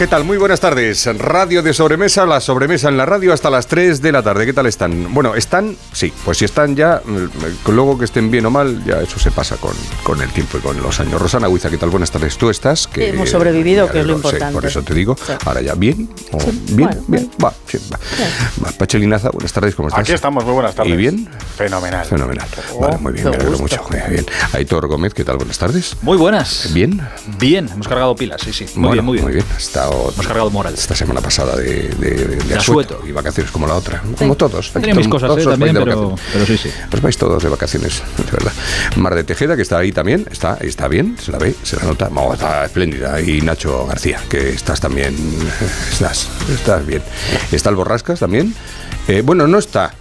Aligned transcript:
¿Qué 0.00 0.06
tal? 0.06 0.24
Muy 0.24 0.38
buenas 0.38 0.60
tardes. 0.60 1.04
Radio 1.18 1.62
de 1.62 1.74
sobremesa, 1.74 2.24
la 2.24 2.40
sobremesa 2.40 2.88
en 2.88 2.96
la 2.96 3.04
radio 3.04 3.34
hasta 3.34 3.50
las 3.50 3.66
3 3.66 4.00
de 4.00 4.12
la 4.12 4.22
tarde. 4.22 4.46
¿Qué 4.46 4.54
tal 4.54 4.64
están? 4.64 5.12
Bueno, 5.12 5.34
¿están? 5.34 5.76
Sí, 5.92 6.10
pues 6.24 6.38
si 6.38 6.46
están 6.46 6.74
ya, 6.74 7.02
mm, 7.04 7.70
luego 7.70 7.98
que 7.98 8.06
estén 8.06 8.30
bien 8.30 8.46
o 8.46 8.50
mal, 8.50 8.82
ya 8.82 9.02
eso 9.02 9.18
se 9.18 9.30
pasa 9.30 9.58
con, 9.58 9.74
con 10.02 10.22
el 10.22 10.30
tiempo 10.30 10.56
y 10.56 10.62
con 10.62 10.80
los 10.80 10.98
años. 11.00 11.20
Rosana 11.20 11.50
Huiza, 11.50 11.68
¿qué 11.68 11.76
tal? 11.76 11.90
Buenas 11.90 12.10
tardes. 12.10 12.38
¿Tú 12.38 12.48
estás? 12.48 12.86
Que, 12.86 13.10
Hemos 13.10 13.28
sobrevivido, 13.28 13.90
que 13.90 14.00
es 14.00 14.06
lo 14.06 14.14
importante. 14.14 14.54
por 14.54 14.64
eso 14.64 14.82
te 14.82 14.94
digo. 14.94 15.18
Ahora 15.44 15.60
ya, 15.60 15.74
¿bien? 15.74 16.08
¿Bien? 16.70 16.88
bien. 17.06 17.30
Va, 17.44 17.52
sí, 17.66 17.76
va. 17.92 18.70
Pachelinaza, 18.78 19.28
buenas 19.28 19.52
tardes, 19.52 19.74
¿cómo 19.74 19.88
estás? 19.88 20.00
Aquí 20.00 20.12
estamos, 20.12 20.46
muy 20.46 20.54
buenas 20.54 20.74
tardes. 20.74 20.94
¿Y 20.94 20.96
bien? 20.96 21.28
Fenomenal. 21.58 22.06
Fenomenal. 22.06 22.48
vale, 22.80 22.96
muy 22.96 23.12
bien, 23.12 23.28
me 23.28 23.36
alegro 23.36 23.58
mucho. 23.58 23.84
Muy 23.90 24.00
bien. 24.08 24.26
Aitor 24.54 24.88
Gómez, 24.88 25.12
¿qué 25.12 25.24
tal? 25.24 25.36
Buenas 25.36 25.58
tardes. 25.58 25.94
Muy 26.00 26.16
buenas. 26.16 26.70
¿Bien? 26.72 27.06
Bien, 27.38 27.68
hemos 27.68 27.86
cargado 27.86 28.16
pilas, 28.16 28.40
sí, 28.40 28.54
sí. 28.54 28.64
Muy 28.76 28.92
bien, 28.92 29.04
muy 29.04 29.18
bien. 29.18 29.24
Muy 29.26 29.34
bien. 29.34 29.46
Hemos 29.90 30.26
cargado 30.26 30.50
moral. 30.50 30.74
Esta 30.74 30.94
semana 30.94 31.20
pasada 31.20 31.56
de, 31.56 31.88
de, 31.88 32.54
asueto, 32.54 33.02
y 33.06 33.12
vacaciones 33.12 33.50
como 33.52 33.66
la 33.66 33.74
otra. 33.74 34.02
Como 34.18 34.36
todos. 34.36 34.72
Tenía 34.72 34.94
mis 34.94 35.08
cosas 35.08 35.36
¿eh? 35.38 35.44
también, 35.44 35.74
pero, 35.74 36.14
pero, 36.32 36.46
sí, 36.46 36.56
sí. 36.56 36.70
Pues 36.90 37.02
vais 37.02 37.16
todos 37.16 37.42
de 37.42 37.48
vacaciones, 37.48 38.02
de 38.16 38.30
verdad. 38.30 38.52
Mar 38.96 39.14
de 39.14 39.24
Tejeda, 39.24 39.56
que 39.56 39.62
está 39.62 39.78
ahí 39.78 39.92
también, 39.92 40.26
está, 40.30 40.58
está 40.60 40.88
bien, 40.88 41.16
se 41.20 41.32
la 41.32 41.38
ve, 41.38 41.54
se 41.62 41.76
la 41.76 41.84
nota. 41.84 42.10
está 42.32 42.64
espléndida. 42.64 43.20
Y 43.20 43.40
Nacho 43.40 43.86
García, 43.86 44.20
que 44.28 44.50
estás 44.50 44.80
también, 44.80 45.14
estás, 45.92 46.28
estás 46.52 46.86
bien. 46.86 47.02
Está 47.52 47.70
el 47.70 47.76
Borrascas 47.76 48.20
también. 48.20 48.54
Eh, 49.08 49.22
bueno, 49.24 49.46
no 49.46 49.58
está. 49.58 49.92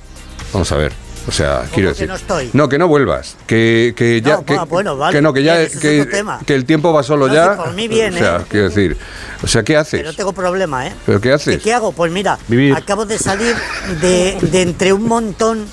Vamos 0.53 0.71
a 0.71 0.75
ver. 0.75 1.08
O 1.27 1.31
sea, 1.31 1.63
quiero 1.73 1.89
decir. 1.89 2.05
Que 2.05 2.07
no, 2.07 2.15
estoy? 2.15 2.49
no, 2.53 2.69
que 2.69 2.77
no 2.77 2.87
vuelvas. 2.87 3.35
Que, 3.45 3.93
que 3.95 4.21
ya. 4.21 4.43
que, 4.43 4.57
bueno, 4.69 4.97
vale, 4.97 5.15
que 5.15 5.21
no, 5.21 5.33
que 5.33 5.43
ya. 5.43 5.67
que, 5.67 6.07
que, 6.45 6.55
el 6.55 6.65
tiempo 6.65 6.93
va 6.93 7.03
solo 7.03 7.27
ya. 7.27 7.55
por 7.55 7.73
mí 7.73 7.87
bien, 7.87 8.13
o 8.15 8.17
sea, 8.17 8.37
¿eh? 8.37 8.45
quiero 8.47 8.69
decir. 8.69 8.97
O 9.43 9.47
sea, 9.47 9.63
¿qué 9.63 9.77
haces? 9.77 9.99
Pero 10.01 10.13
tengo 10.13 10.33
problema, 10.33 10.87
¿eh? 10.87 10.93
¿Pero 11.05 11.21
qué 11.21 11.33
haces? 11.33 11.61
¿Qué, 11.61 11.73
hago? 11.73 11.91
Pues 11.91 12.11
mira, 12.11 12.37
Vivir. 12.47 12.75
acabo 12.75 13.05
de 13.05 13.17
salir 13.17 13.55
de, 14.01 14.37
de 14.41 14.61
entre 14.61 14.93
un 14.93 15.07
montón, 15.07 15.65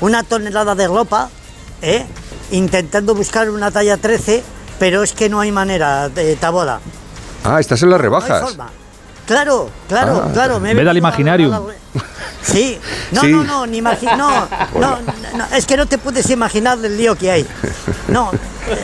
una 0.00 0.22
tonelada 0.22 0.74
de 0.74 0.86
ropa, 0.88 1.30
¿eh? 1.82 2.04
Intentando 2.50 3.14
buscar 3.14 3.50
una 3.50 3.70
talla 3.70 3.96
13, 3.96 4.42
pero 4.78 5.02
es 5.02 5.12
que 5.12 5.28
no 5.28 5.40
hay 5.40 5.52
manera 5.52 6.08
de 6.08 6.36
taboda. 6.36 6.80
Ah, 7.44 7.60
estás 7.60 7.82
en 7.82 7.90
las 7.90 8.00
rebajas. 8.00 8.28
No 8.28 8.36
hay 8.36 8.42
forma. 8.42 8.70
Claro, 9.26 9.70
claro, 9.88 10.22
Ah, 10.26 10.30
claro. 10.32 10.60
Me 10.60 10.70
al 10.70 10.88
a- 10.88 11.56
a- 11.56 11.62
Sí, 12.42 12.78
no, 13.10 13.20
Sí. 13.22 13.32
no, 13.32 13.42
no, 13.42 13.66
ni 13.66 13.80
imagi- 13.80 14.16
no, 14.16 14.30
no, 14.80 14.98
no, 15.36 15.44
es 15.56 15.66
que 15.66 15.76
no 15.76 15.86
te 15.86 15.98
puedes 15.98 16.30
imaginar 16.30 16.78
el 16.84 16.96
lío 16.96 17.16
que 17.16 17.30
hay. 17.32 17.46
No, 18.08 18.30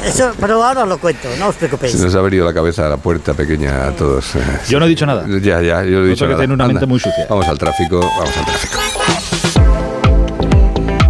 eso, 0.04 0.32
pero 0.40 0.62
ahora 0.64 0.82
os 0.82 0.88
lo 0.88 0.98
cuento, 0.98 1.28
no 1.38 1.46
os 1.48 1.54
preocupéis. 1.54 1.92
Se 1.92 2.02
nos 2.02 2.14
ha 2.16 2.20
venido 2.22 2.44
la 2.44 2.52
cabeza 2.52 2.86
a 2.86 2.88
la 2.88 2.96
puerta 2.96 3.34
pequeña 3.34 3.86
a 3.86 3.92
todos. 3.92 4.32
Yo 4.68 4.80
no 4.80 4.86
he 4.86 4.88
dicho 4.88 5.06
nada. 5.06 5.24
Ya, 5.40 5.60
ya, 5.62 5.84
yo 5.84 6.00
no 6.00 6.06
he 6.06 6.08
dicho 6.08 6.24
que 6.24 6.30
nada. 6.32 6.38
tiene 6.40 6.54
una 6.54 6.66
mente 6.66 6.78
Anda, 6.84 6.86
muy 6.88 6.98
sucia. 6.98 7.24
Vamos 7.28 7.46
al 7.46 7.58
tráfico, 7.58 8.00
vamos 8.00 8.36
al 8.36 8.44
tráfico. 8.44 8.78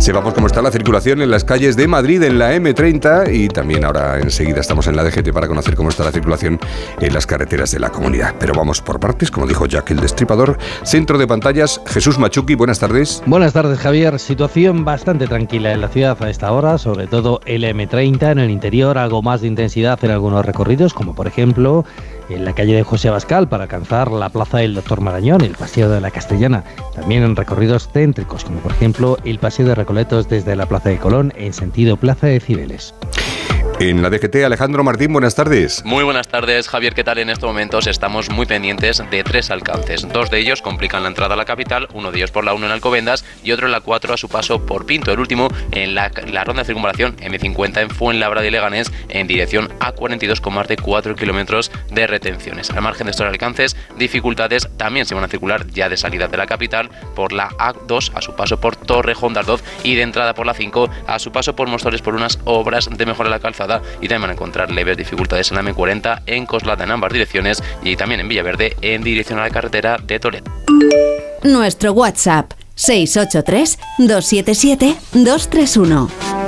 Sepamos 0.02 0.34
cómo 0.34 0.48
está 0.48 0.60
la 0.60 0.72
circulación 0.72 1.22
en 1.22 1.30
las 1.30 1.44
calles 1.44 1.76
de 1.76 1.86
Madrid 1.86 2.20
en 2.24 2.36
la 2.36 2.56
M30 2.56 3.32
y 3.32 3.46
también 3.46 3.84
ahora 3.84 4.18
enseguida 4.18 4.58
estamos 4.58 4.88
en 4.88 4.96
la 4.96 5.04
DGT 5.04 5.32
para 5.32 5.46
conocer 5.46 5.76
cómo 5.76 5.90
está 5.90 6.02
la 6.02 6.10
circulación 6.10 6.58
en 7.00 7.14
las 7.14 7.24
carreteras 7.24 7.70
de 7.70 7.78
la 7.78 7.90
comunidad. 7.90 8.34
Pero 8.40 8.52
vamos 8.52 8.80
por 8.80 8.98
partes, 8.98 9.30
como 9.30 9.46
dijo 9.46 9.64
Jack 9.66 9.92
el 9.92 10.00
Destripador. 10.00 10.58
Centro 10.82 11.18
de 11.18 11.28
pantallas, 11.28 11.80
Jesús 11.86 12.18
Machuki, 12.18 12.56
buenas 12.56 12.80
tardes. 12.80 13.22
Buenas 13.26 13.52
tardes, 13.52 13.78
Javier. 13.78 14.18
Situación 14.18 14.84
bastante 14.84 15.28
tranquila 15.28 15.70
en 15.70 15.80
la 15.80 15.86
ciudad 15.86 16.20
a 16.20 16.30
esta 16.30 16.50
hora, 16.50 16.78
sobre 16.78 17.06
todo 17.06 17.38
el 17.46 17.62
M30 17.62 18.32
en 18.32 18.38
el 18.40 18.50
interior, 18.50 18.98
algo 18.98 19.22
más 19.22 19.42
de 19.42 19.46
intensidad 19.46 20.04
en 20.04 20.10
algunos 20.10 20.44
recorridos, 20.44 20.94
como 20.94 21.14
por 21.14 21.28
ejemplo 21.28 21.84
en 22.28 22.44
la 22.44 22.54
calle 22.54 22.74
de 22.74 22.82
José 22.82 23.08
Abascal 23.08 23.48
para 23.48 23.64
alcanzar 23.64 24.10
la 24.10 24.28
plaza 24.28 24.58
del 24.58 24.74
Doctor 24.74 25.00
Marañón, 25.00 25.42
el 25.42 25.54
Paseo 25.54 25.88
de 25.88 26.00
la 26.00 26.10
Castellana. 26.10 26.64
También 26.94 27.22
en 27.22 27.36
recorridos 27.36 27.88
céntricos, 27.92 28.44
como 28.44 28.60
por 28.60 28.72
ejemplo 28.72 29.18
el 29.24 29.38
Paseo 29.38 29.66
de 29.66 29.74
Recoletos 29.74 30.28
desde 30.28 30.56
la 30.56 30.66
Plaza 30.66 30.88
de 30.88 30.98
Colón 30.98 31.32
en 31.36 31.52
sentido 31.52 31.96
Plaza 31.96 32.26
de 32.26 32.40
Cibeles. 32.40 32.94
En 33.82 34.00
la 34.00 34.10
DGT, 34.10 34.44
Alejandro 34.44 34.84
Martín, 34.84 35.12
buenas 35.12 35.34
tardes. 35.34 35.84
Muy 35.84 36.04
buenas 36.04 36.28
tardes, 36.28 36.68
Javier. 36.68 36.94
¿Qué 36.94 37.02
tal? 37.02 37.18
En 37.18 37.30
estos 37.30 37.48
momentos 37.48 37.88
estamos 37.88 38.30
muy 38.30 38.46
pendientes 38.46 39.02
de 39.10 39.24
tres 39.24 39.50
alcances. 39.50 40.06
Dos 40.08 40.30
de 40.30 40.38
ellos 40.38 40.62
complican 40.62 41.02
la 41.02 41.08
entrada 41.08 41.34
a 41.34 41.36
la 41.36 41.44
capital, 41.44 41.88
uno 41.92 42.12
de 42.12 42.18
ellos 42.18 42.30
por 42.30 42.44
la 42.44 42.54
1 42.54 42.64
en 42.64 42.70
Alcobendas 42.70 43.24
y 43.42 43.50
otro 43.50 43.66
en 43.66 43.72
la 43.72 43.80
4 43.80 44.14
a 44.14 44.16
su 44.16 44.28
paso 44.28 44.64
por 44.66 44.86
Pinto. 44.86 45.10
El 45.10 45.18
último 45.18 45.48
en 45.72 45.96
la, 45.96 46.10
ronda 46.44 46.62
de 46.62 46.64
circunvalación 46.64 47.16
M50 47.16 47.82
en 47.82 47.90
Fuenlabrada 47.90 48.46
y 48.46 48.52
Leganés 48.52 48.92
en 49.08 49.26
dirección 49.26 49.68
A42 49.80 50.40
con 50.40 50.54
más 50.54 50.68
de 50.68 50.76
4 50.76 51.16
kilómetros 51.16 51.72
de 51.90 52.06
retenciones. 52.06 52.70
Al 52.70 52.82
margen 52.82 53.06
de 53.06 53.10
estos 53.10 53.26
alcances, 53.26 53.76
dificultades 53.98 54.68
también 54.76 55.06
se 55.06 55.16
van 55.16 55.24
a 55.24 55.28
circular 55.28 55.66
ya 55.66 55.88
de 55.88 55.96
salida 55.96 56.28
de 56.28 56.36
la 56.36 56.46
capital 56.46 56.88
por 57.16 57.32
la 57.32 57.48
A2 57.48 58.12
a 58.14 58.22
su 58.22 58.36
paso 58.36 58.60
por 58.60 58.76
Torrejón 58.76 59.34
de 59.34 59.40
Ardoz 59.40 59.64
y 59.82 59.96
de 59.96 60.02
entrada 60.02 60.34
por 60.34 60.46
la 60.46 60.54
5 60.54 60.88
a 61.08 61.18
su 61.18 61.32
paso 61.32 61.56
por 61.56 61.66
Móstoles 61.66 62.00
por 62.00 62.14
unas 62.14 62.38
obras 62.44 62.88
de 62.88 63.06
mejora 63.06 63.28
de 63.28 63.34
la 63.34 63.40
calzada 63.40 63.71
y 64.00 64.08
también 64.08 64.22
van 64.22 64.30
a 64.30 64.32
encontrar 64.34 64.70
leves 64.70 64.96
dificultades 64.96 65.50
en 65.50 65.56
la 65.56 65.62
M40 65.62 66.22
en 66.26 66.46
Coslada 66.46 66.84
en 66.84 66.90
ambas 66.90 67.12
direcciones 67.12 67.62
y 67.82 67.96
también 67.96 68.20
en 68.20 68.28
Villaverde 68.28 68.76
en 68.82 69.02
dirección 69.02 69.38
a 69.38 69.42
la 69.42 69.50
carretera 69.50 69.96
de 69.98 70.18
Toledo. 70.18 70.50
Nuestro 71.44 71.92
WhatsApp 71.92 72.52
683 72.74 73.78
277 73.98 74.96
231. 75.12 76.41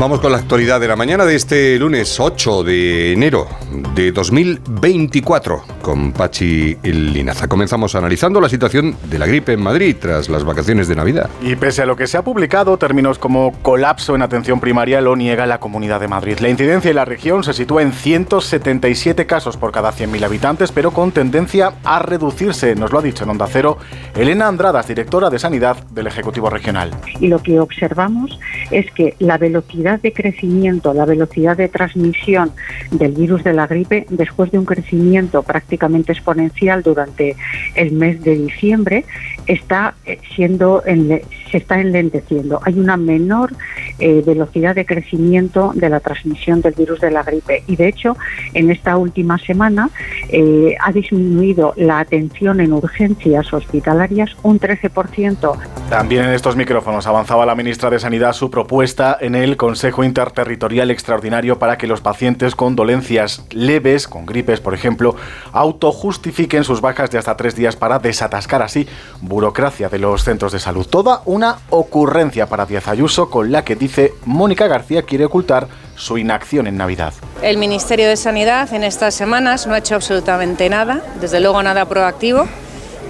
Vamos 0.00 0.20
con 0.20 0.32
la 0.32 0.38
actualidad 0.38 0.80
de 0.80 0.88
la 0.88 0.96
mañana 0.96 1.26
de 1.26 1.34
este 1.34 1.78
lunes 1.78 2.18
8 2.18 2.64
de 2.64 3.12
enero 3.12 3.46
de 3.94 4.12
2024 4.12 5.62
con 5.82 6.12
Pachi 6.12 6.74
Linaza. 6.82 7.48
Comenzamos 7.48 7.94
analizando 7.94 8.40
la 8.40 8.48
situación 8.48 8.96
de 9.10 9.18
la 9.18 9.26
gripe 9.26 9.52
en 9.52 9.60
Madrid 9.60 9.94
tras 10.00 10.30
las 10.30 10.42
vacaciones 10.42 10.88
de 10.88 10.96
Navidad. 10.96 11.28
Y 11.42 11.54
pese 11.54 11.82
a 11.82 11.86
lo 11.86 11.96
que 11.96 12.06
se 12.06 12.16
ha 12.16 12.22
publicado, 12.22 12.78
términos 12.78 13.18
como 13.18 13.52
colapso 13.60 14.14
en 14.14 14.22
atención 14.22 14.58
primaria 14.58 15.02
lo 15.02 15.16
niega 15.16 15.44
la 15.44 15.60
Comunidad 15.60 16.00
de 16.00 16.08
Madrid. 16.08 16.38
La 16.38 16.48
incidencia 16.48 16.88
en 16.88 16.96
la 16.96 17.04
región 17.04 17.44
se 17.44 17.52
sitúa 17.52 17.82
en 17.82 17.92
177 17.92 19.26
casos 19.26 19.58
por 19.58 19.70
cada 19.70 19.92
100.000 19.92 20.24
habitantes, 20.24 20.72
pero 20.72 20.92
con 20.92 21.12
tendencia 21.12 21.74
a 21.84 21.98
reducirse, 21.98 22.74
nos 22.74 22.90
lo 22.90 23.00
ha 23.00 23.02
dicho 23.02 23.24
en 23.24 23.30
Onda 23.30 23.48
Cero 23.48 23.76
Elena 24.14 24.48
Andradas, 24.48 24.88
directora 24.88 25.28
de 25.28 25.38
Sanidad 25.38 25.76
del 25.90 26.06
Ejecutivo 26.06 26.48
Regional. 26.48 26.92
Y 27.20 27.28
lo 27.28 27.42
que 27.42 27.60
observamos 27.60 28.38
es 28.70 28.90
que 28.92 29.14
la 29.18 29.36
velocidad 29.36 29.89
de 29.98 30.12
crecimiento, 30.12 30.94
la 30.94 31.04
velocidad 31.04 31.56
de 31.56 31.68
transmisión 31.68 32.52
del 32.90 33.12
virus 33.12 33.42
de 33.44 33.52
la 33.52 33.66
gripe, 33.66 34.06
después 34.10 34.50
de 34.50 34.58
un 34.58 34.64
crecimiento 34.64 35.42
prácticamente 35.42 36.12
exponencial 36.12 36.82
durante 36.82 37.36
el 37.74 37.92
mes 37.92 38.22
de 38.22 38.36
diciembre, 38.36 39.04
está 39.46 39.94
eh, 40.06 40.18
siendo 40.34 40.82
enle- 40.84 41.22
se 41.50 41.58
está 41.58 41.80
enlenteciendo. 41.80 42.60
Hay 42.64 42.78
una 42.78 42.96
menor 42.96 43.52
eh, 43.98 44.22
velocidad 44.24 44.74
de 44.74 44.86
crecimiento 44.86 45.72
de 45.74 45.88
la 45.88 46.00
transmisión 46.00 46.60
del 46.60 46.74
virus 46.74 47.00
de 47.00 47.10
la 47.10 47.22
gripe 47.22 47.62
y 47.66 47.76
de 47.76 47.88
hecho 47.88 48.16
en 48.54 48.70
esta 48.70 48.96
última 48.96 49.38
semana 49.38 49.90
eh, 50.28 50.76
ha 50.80 50.92
disminuido 50.92 51.74
la 51.76 52.00
atención 52.00 52.60
en 52.60 52.72
urgencias 52.72 53.52
hospitalarias 53.52 54.30
un 54.42 54.58
13%. 54.58 55.58
También 55.88 56.24
en 56.24 56.30
estos 56.30 56.56
micrófonos 56.56 57.06
avanzaba 57.06 57.46
la 57.46 57.54
ministra 57.54 57.90
de 57.90 57.98
Sanidad 57.98 58.32
su 58.32 58.50
propuesta 58.50 59.16
en 59.20 59.34
el 59.34 59.56
Consejo 59.56 60.04
Interterritorial 60.04 60.90
Extraordinario 60.90 61.58
para 61.58 61.78
que 61.78 61.86
los 61.86 62.00
pacientes 62.00 62.54
con 62.54 62.76
dolencias 62.76 63.44
leves, 63.50 64.06
con 64.06 64.26
gripes 64.26 64.60
por 64.60 64.74
ejemplo, 64.74 65.16
autojustifiquen 65.52 66.64
sus 66.64 66.80
bajas 66.80 67.10
de 67.10 67.18
hasta 67.18 67.36
tres 67.36 67.56
días 67.56 67.76
para 67.76 67.98
desatascar 67.98 68.62
así 68.62 68.86
burocracia 69.20 69.88
de 69.88 69.98
los 69.98 70.24
centros 70.24 70.52
de 70.52 70.58
salud. 70.58 70.86
Toda 70.86 71.22
una 71.24 71.39
ocurrencia 71.70 72.46
para 72.46 72.66
Díaz 72.66 72.88
Ayuso 72.88 73.30
con 73.30 73.50
la 73.50 73.64
que 73.64 73.76
dice 73.76 74.14
Mónica 74.24 74.66
García 74.66 75.02
quiere 75.02 75.24
ocultar 75.24 75.68
su 75.96 76.18
inacción 76.18 76.66
en 76.66 76.76
Navidad. 76.76 77.12
El 77.42 77.56
Ministerio 77.56 78.08
de 78.08 78.16
Sanidad 78.16 78.72
en 78.72 78.84
estas 78.84 79.14
semanas 79.14 79.66
no 79.66 79.74
ha 79.74 79.78
hecho 79.78 79.94
absolutamente 79.94 80.68
nada, 80.68 81.00
desde 81.20 81.40
luego 81.40 81.62
nada 81.62 81.86
proactivo, 81.86 82.46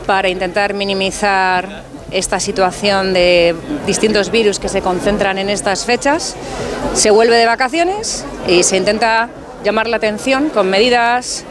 para 0.06 0.28
intentar 0.28 0.74
minimizar 0.74 1.84
esta 2.10 2.40
situación 2.40 3.12
de 3.12 3.54
distintos 3.86 4.30
virus 4.30 4.58
que 4.58 4.68
se 4.68 4.82
concentran 4.82 5.38
en 5.38 5.48
estas 5.48 5.84
fechas. 5.84 6.36
Se 6.94 7.10
vuelve 7.10 7.36
de 7.36 7.46
vacaciones 7.46 8.24
y 8.48 8.62
se 8.64 8.76
intenta 8.76 9.28
llamar 9.64 9.88
la 9.88 9.98
atención 9.98 10.48
con 10.48 10.68
medidas 10.68 11.44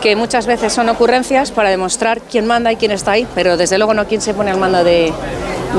que 0.00 0.16
muchas 0.16 0.46
veces 0.46 0.72
son 0.72 0.88
ocurrencias 0.88 1.50
para 1.50 1.70
demostrar 1.70 2.20
quién 2.20 2.46
manda 2.46 2.70
y 2.70 2.76
quién 2.76 2.92
está 2.92 3.12
ahí, 3.12 3.26
pero 3.34 3.56
desde 3.56 3.78
luego 3.78 3.94
no 3.94 4.06
quién 4.06 4.20
se 4.20 4.34
pone 4.34 4.50
al 4.50 4.58
mando 4.58 4.84
de, 4.84 5.12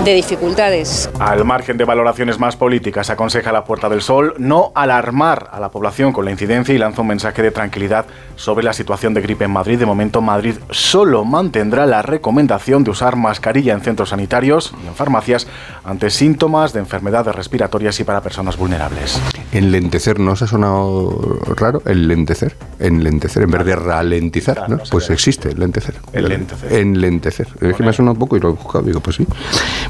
de 0.04 0.14
dificultades. 0.14 1.10
Al 1.20 1.46
margen 1.46 1.78
de 1.78 1.86
valoraciones 1.86 2.40
más 2.40 2.56
políticas, 2.56 3.10
aconseja 3.10 3.52
la 3.52 3.64
Puerta 3.64 3.88
del 3.88 4.02
Sol 4.02 4.34
no 4.38 4.72
alarmar 4.76 5.50
a 5.52 5.60
la 5.60 5.70
población 5.70 6.12
con 6.12 6.26
la 6.26 6.32
incidencia 6.32 6.76
y 6.76 6.78
lanza 6.78 7.02
un 7.02 7.08
mensaje 7.08 7.42
de 7.42 7.52
tranquilidad 7.52 8.06
sobre 8.36 8.66
la 8.66 8.74
situación 8.74 9.14
de 9.14 9.22
gripe 9.22 9.46
en 9.46 9.52
Madrid. 9.52 9.80
De 9.80 9.86
momento, 9.86 10.22
Madrid 10.22 10.56
solo 10.70 11.24
mantendrá 11.24 11.86
la 11.86 12.02
recomendación 12.02 12.84
de 12.84 12.92
usar 12.92 13.16
mascarilla 13.16 13.74
en 13.74 13.82
centros 13.82 14.10
sanitarios 14.10 14.74
y 14.84 14.88
en 14.88 14.96
farmacias 14.96 15.48
ante 15.84 16.10
síntomas 16.10 16.74
de 16.74 16.80
enfermedades 16.80 17.34
respiratorias 17.34 18.00
y 18.00 18.04
para 18.04 18.22
personas 18.22 18.58
vulnerables. 18.58 19.20
Enlentecer, 19.52 20.20
¿no 20.20 20.32
os 20.32 20.42
ha 20.42 20.48
sonado 20.48 21.40
raro? 21.56 21.82
Enlentecer. 21.86 22.56
Enlentecer, 22.80 23.44
en 23.44 23.52
vez 23.52 23.66
de 23.66 23.76
ralentizar, 23.76 24.70
¿no? 24.70 24.80
Pues 24.92 25.10
existe, 25.10 25.52
enlentecer. 25.52 25.96
Enlentecer. 26.12 26.74
Enlentecer. 26.74 27.48
Es 27.62 27.76
que 27.76 27.84
me 27.84 27.90
ha 27.90 27.94
sonado 27.94 28.14
un 28.14 28.20
poco 28.20 28.36
y 28.36 28.40
lo 28.40 28.50
he 28.50 28.54
buscado, 28.54 28.84
digo, 28.84 29.00
pues 29.00 29.16
sí. 29.16 29.26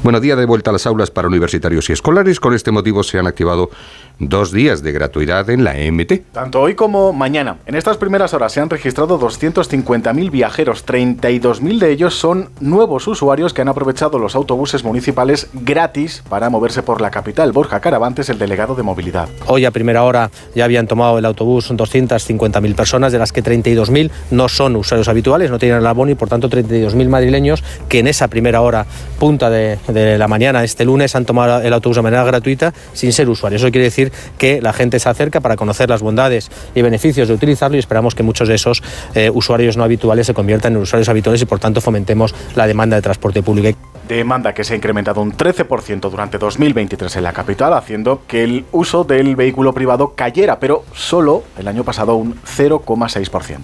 Bueno, 0.02 0.20
día 0.20 0.36
de 0.36 0.46
vuelta 0.46 0.70
a 0.70 0.72
las 0.72 0.86
aulas 0.86 1.10
para 1.10 1.28
universitarios 1.28 1.88
y 1.90 1.92
escolares. 1.92 2.40
Con 2.40 2.54
este 2.54 2.70
motivo 2.70 3.02
se 3.02 3.18
han 3.18 3.26
activado 3.26 3.70
dos 4.18 4.52
días 4.52 4.82
de 4.82 4.92
gratuidad 4.92 5.50
en 5.50 5.64
la 5.64 5.74
MT. 5.74 6.32
Tanto 6.32 6.60
hoy 6.60 6.74
como 6.74 7.12
mañana. 7.12 7.58
En 7.66 7.74
estas 7.74 7.96
primeras 7.96 8.32
horas 8.34 8.52
se 8.52 8.60
han 8.60 8.70
registrado 8.70 9.18
250.000 9.20 10.30
viajeros. 10.30 10.86
32.000 10.86 11.78
de 11.78 11.90
ellos 11.90 12.14
son 12.14 12.50
nuevos 12.60 13.06
usuarios 13.06 13.52
que 13.52 13.62
han 13.62 13.68
aprovechado 13.68 14.18
los 14.18 14.34
autobuses 14.34 14.84
municipales 14.84 15.48
gratis 15.52 16.22
para 16.28 16.50
moverse 16.50 16.82
por 16.82 17.00
la 17.00 17.10
capital. 17.10 17.52
Borja 17.52 17.80
Caravantes, 17.80 18.28
el 18.30 18.38
delegado 18.38 18.74
de 18.74 18.82
movilidad. 18.82 19.28
Hoy 19.46 19.64
a 19.64 19.70
primera 19.70 20.02
hora 20.02 20.30
ya 20.54 20.64
habían 20.64 20.86
tomado 20.86 21.18
el 21.18 21.24
autobús 21.24 21.70
250.000 21.70 22.74
personas, 22.74 23.12
de 23.12 23.18
las 23.18 23.32
que 23.32 23.42
32.000 23.42 24.10
no 24.30 24.48
son 24.48 24.76
usuarios 24.76 25.08
habituales, 25.08 25.50
no 25.50 25.58
tienen 25.58 25.78
el 25.78 25.86
abono 25.86 26.10
y 26.10 26.14
por 26.14 26.28
tanto 26.28 26.48
32.000 26.48 27.08
madrileños 27.08 27.62
que 27.88 27.98
en 27.98 28.06
esa 28.06 28.28
primera 28.28 28.60
hora 28.60 28.86
punta 29.18 29.50
de, 29.50 29.75
de 29.88 30.18
la 30.18 30.28
mañana 30.28 30.64
este 30.64 30.84
lunes 30.84 31.14
han 31.14 31.24
tomado 31.24 31.60
el 31.60 31.72
autobús 31.72 31.96
de 31.96 32.02
manera 32.02 32.24
gratuita 32.24 32.72
sin 32.92 33.12
ser 33.12 33.28
usuarios. 33.28 33.62
Eso 33.62 33.70
quiere 33.70 33.84
decir 33.84 34.12
que 34.38 34.60
la 34.60 34.72
gente 34.72 34.98
se 34.98 35.08
acerca 35.08 35.40
para 35.40 35.56
conocer 35.56 35.88
las 35.88 36.02
bondades 36.02 36.50
y 36.74 36.82
beneficios 36.82 37.28
de 37.28 37.34
utilizarlo 37.34 37.76
y 37.76 37.80
esperamos 37.80 38.14
que 38.14 38.22
muchos 38.22 38.48
de 38.48 38.54
esos 38.54 38.82
eh, 39.14 39.30
usuarios 39.32 39.76
no 39.76 39.84
habituales 39.84 40.26
se 40.26 40.34
conviertan 40.34 40.74
en 40.74 40.82
usuarios 40.82 41.08
habituales 41.08 41.42
y 41.42 41.46
por 41.46 41.58
tanto 41.58 41.80
fomentemos 41.80 42.34
la 42.54 42.66
demanda 42.66 42.96
de 42.96 43.02
transporte 43.02 43.42
público. 43.42 43.95
Demanda 44.08 44.54
que 44.54 44.64
se 44.64 44.74
ha 44.74 44.76
incrementado 44.76 45.20
un 45.20 45.32
13% 45.32 46.10
durante 46.10 46.38
2023 46.38 47.16
en 47.16 47.22
la 47.22 47.32
capital, 47.32 47.74
haciendo 47.74 48.22
que 48.26 48.44
el 48.44 48.64
uso 48.72 49.04
del 49.04 49.36
vehículo 49.36 49.72
privado 49.72 50.14
cayera, 50.14 50.58
pero 50.60 50.84
solo 50.94 51.42
el 51.58 51.68
año 51.68 51.84
pasado 51.84 52.16
un 52.16 52.34
0,6%. 52.36 53.60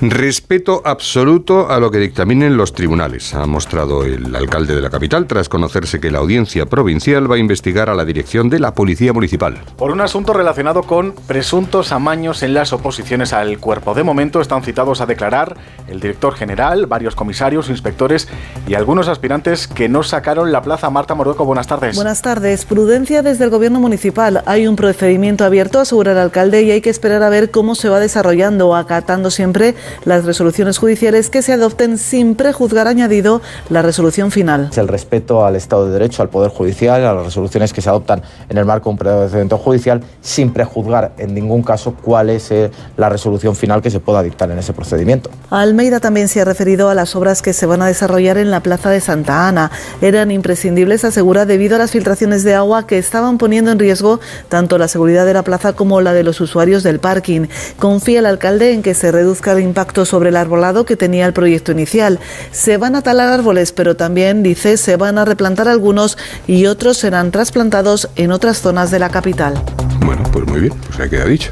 Respeto 0.00 0.82
absoluto 0.84 1.70
a 1.70 1.80
lo 1.80 1.90
que 1.90 1.98
dictaminen 1.98 2.56
los 2.56 2.72
tribunales, 2.72 3.34
ha 3.34 3.46
mostrado 3.46 4.04
el 4.04 4.34
alcalde 4.34 4.74
de 4.74 4.80
la 4.80 4.90
capital 4.90 5.26
tras 5.26 5.48
conocerse 5.48 6.00
que 6.00 6.10
la 6.10 6.18
audiencia 6.18 6.66
provincial 6.66 7.30
va 7.30 7.36
a 7.36 7.38
investigar 7.38 7.90
a 7.90 7.94
la 7.94 8.04
dirección 8.04 8.48
de 8.48 8.60
la 8.60 8.74
Policía 8.74 9.12
Municipal. 9.12 9.58
Por 9.76 9.90
un 9.90 10.00
asunto 10.00 10.32
relacionado 10.32 10.82
con 10.82 11.14
presuntos 11.26 11.92
amaños 11.92 12.42
en 12.42 12.54
las 12.54 12.72
oposiciones 12.72 13.32
al 13.32 13.58
cuerpo. 13.58 13.94
De 13.94 14.02
momento 14.02 14.40
están 14.40 14.62
citados 14.62 15.00
a 15.00 15.06
declarar 15.06 15.56
el 15.88 16.00
director 16.00 16.34
general, 16.34 16.86
varios 16.86 17.14
comisarios, 17.14 17.68
inspectores 17.68 18.28
y 18.66 18.74
algunos 18.74 19.08
aspirantes 19.08 19.66
que 19.74 19.88
no 19.88 20.02
sacaron 20.02 20.52
la 20.52 20.62
plaza. 20.62 20.90
Marta 20.90 21.14
Morueco, 21.14 21.44
buenas 21.44 21.66
tardes. 21.66 21.96
Buenas 21.96 22.22
tardes. 22.22 22.64
Prudencia 22.64 23.22
desde 23.22 23.44
el 23.44 23.50
gobierno 23.50 23.80
municipal. 23.80 24.42
Hay 24.46 24.66
un 24.66 24.76
procedimiento 24.76 25.44
abierto, 25.44 25.80
asegura 25.80 26.12
el 26.12 26.18
alcalde, 26.18 26.62
y 26.62 26.70
hay 26.70 26.80
que 26.80 26.90
esperar 26.90 27.22
a 27.22 27.28
ver 27.28 27.50
cómo 27.50 27.74
se 27.74 27.88
va 27.88 28.00
desarrollando, 28.00 28.74
acatando 28.74 29.30
siempre 29.30 29.74
las 30.04 30.24
resoluciones 30.24 30.78
judiciales 30.78 31.30
que 31.30 31.42
se 31.42 31.52
adopten 31.52 31.98
sin 31.98 32.34
prejuzgar 32.34 32.88
añadido 32.88 33.40
la 33.68 33.82
resolución 33.82 34.30
final. 34.30 34.70
El 34.76 34.88
respeto 34.88 35.44
al 35.44 35.56
Estado 35.56 35.86
de 35.86 35.92
Derecho, 35.92 36.22
al 36.22 36.28
Poder 36.28 36.50
Judicial, 36.50 37.04
a 37.04 37.14
las 37.14 37.24
resoluciones 37.24 37.72
que 37.72 37.80
se 37.80 37.88
adoptan 37.88 38.22
en 38.48 38.58
el 38.58 38.64
marco 38.64 38.88
de 38.88 38.92
un 38.92 38.98
procedimiento 38.98 39.58
judicial, 39.58 40.02
sin 40.20 40.52
prejuzgar 40.52 41.12
en 41.18 41.34
ningún 41.34 41.62
caso 41.62 41.94
cuál 42.02 42.30
es 42.30 42.50
eh, 42.50 42.70
la 42.96 43.08
resolución 43.08 43.56
final 43.56 43.82
que 43.82 43.90
se 43.90 44.00
pueda 44.00 44.22
dictar 44.22 44.50
en 44.50 44.58
ese 44.58 44.72
procedimiento. 44.72 45.30
Almeida 45.50 46.00
también 46.00 46.28
se 46.28 46.40
ha 46.40 46.44
referido 46.44 46.88
a 46.88 46.94
las 46.94 47.14
obras 47.16 47.42
que 47.42 47.52
se 47.52 47.66
van 47.66 47.82
a 47.82 47.86
desarrollar 47.86 48.38
en 48.38 48.50
la 48.50 48.60
Plaza 48.60 48.90
de 48.90 49.00
Santa 49.00 49.48
Ana. 49.48 49.61
Eran 50.00 50.30
imprescindibles, 50.30 51.04
asegura, 51.04 51.46
debido 51.46 51.76
a 51.76 51.78
las 51.78 51.90
filtraciones 51.90 52.42
de 52.44 52.54
agua 52.54 52.86
que 52.86 52.98
estaban 52.98 53.38
poniendo 53.38 53.70
en 53.70 53.78
riesgo 53.78 54.20
tanto 54.48 54.78
la 54.78 54.88
seguridad 54.88 55.26
de 55.26 55.34
la 55.34 55.42
plaza 55.42 55.74
como 55.74 56.00
la 56.00 56.12
de 56.12 56.22
los 56.22 56.40
usuarios 56.40 56.82
del 56.82 56.98
parking. 56.98 57.46
Confía 57.78 58.20
el 58.20 58.26
alcalde 58.26 58.72
en 58.72 58.82
que 58.82 58.94
se 58.94 59.12
reduzca 59.12 59.52
el 59.52 59.60
impacto 59.60 60.04
sobre 60.04 60.30
el 60.30 60.36
arbolado 60.36 60.84
que 60.84 60.96
tenía 60.96 61.26
el 61.26 61.32
proyecto 61.32 61.72
inicial. 61.72 62.18
Se 62.50 62.76
van 62.76 62.96
a 62.96 63.02
talar 63.02 63.28
árboles, 63.28 63.72
pero 63.72 63.96
también, 63.96 64.42
dice, 64.42 64.76
se 64.76 64.96
van 64.96 65.18
a 65.18 65.24
replantar 65.24 65.68
algunos 65.68 66.18
y 66.46 66.66
otros 66.66 66.98
serán 66.98 67.30
trasplantados 67.30 68.08
en 68.16 68.32
otras 68.32 68.58
zonas 68.58 68.90
de 68.90 68.98
la 68.98 69.10
capital. 69.10 69.62
Bueno, 70.04 70.22
pues 70.32 70.46
muy 70.46 70.60
bien, 70.60 70.74
pues 70.86 71.00
ahí 71.00 71.10
queda 71.10 71.24
dicho. 71.26 71.50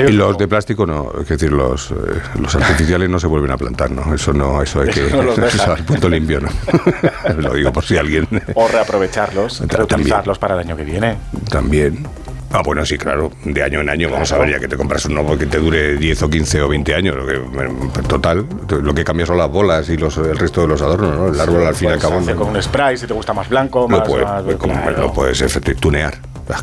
Y 0.00 0.12
los 0.12 0.36
de 0.38 0.46
plástico 0.48 0.86
no, 0.86 1.12
es 1.20 1.28
decir, 1.28 1.52
los, 1.52 1.90
eh, 1.90 1.94
los 2.40 2.54
artificiales 2.54 3.08
no 3.08 3.18
se 3.18 3.26
vuelven 3.26 3.50
a 3.50 3.56
plantar, 3.56 3.90
¿no? 3.90 4.14
Eso 4.14 4.32
no, 4.32 4.62
eso 4.62 4.80
hay 4.82 4.88
que 4.90 5.02
al 5.66 5.84
punto 5.84 6.08
limpio, 6.08 6.40
¿no? 6.40 6.48
Lo 7.38 7.54
digo 7.54 7.72
por 7.72 7.84
si 7.84 7.96
alguien 7.96 8.26
O 8.54 8.68
reaprovecharlos, 8.68 9.60
reutilizarlos 9.68 10.38
para 10.38 10.54
el 10.54 10.60
año 10.60 10.76
que 10.76 10.84
viene. 10.84 11.16
también. 11.50 12.06
Ah, 12.50 12.62
bueno, 12.64 12.82
sí, 12.86 12.96
claro, 12.96 13.30
de 13.44 13.62
año 13.62 13.80
en 13.82 13.90
año, 13.90 14.08
vamos 14.10 14.32
a 14.32 14.38
ver, 14.38 14.52
ya 14.52 14.58
que 14.58 14.68
te 14.68 14.76
compras 14.78 15.04
un 15.04 15.12
nuevo 15.16 15.36
que 15.36 15.44
te 15.44 15.58
dure 15.58 15.96
10 15.96 16.22
o 16.22 16.30
15 16.30 16.62
o 16.62 16.68
20 16.68 16.94
años, 16.94 17.14
lo 17.14 17.26
que, 17.26 17.34
en 17.34 18.06
total, 18.08 18.46
lo 18.82 18.94
que 18.94 19.04
cambia 19.04 19.26
son 19.26 19.36
las 19.36 19.50
bolas 19.50 19.86
y 19.90 19.98
los, 19.98 20.16
el 20.16 20.34
resto 20.38 20.62
de 20.62 20.68
los 20.68 20.80
adornos, 20.80 21.14
¿no? 21.14 21.28
El 21.28 21.38
árbol 21.38 21.66
al 21.66 21.74
fin 21.74 21.90
y 21.90 21.92
al 21.92 21.98
Puedes 21.98 22.24
cabo 22.26 22.38
con 22.46 22.56
un 22.56 22.62
spray 22.62 22.96
si 22.96 23.06
te 23.06 23.12
gusta 23.12 23.34
más 23.34 23.50
blanco, 23.50 23.80
lo, 23.82 23.98
más, 23.98 24.08
puede- 24.08 24.24
más- 24.24 24.42
claro. 24.44 24.92
lo 25.02 25.12
puedes 25.12 25.42
efecti- 25.42 25.76
tunear. 25.78 26.14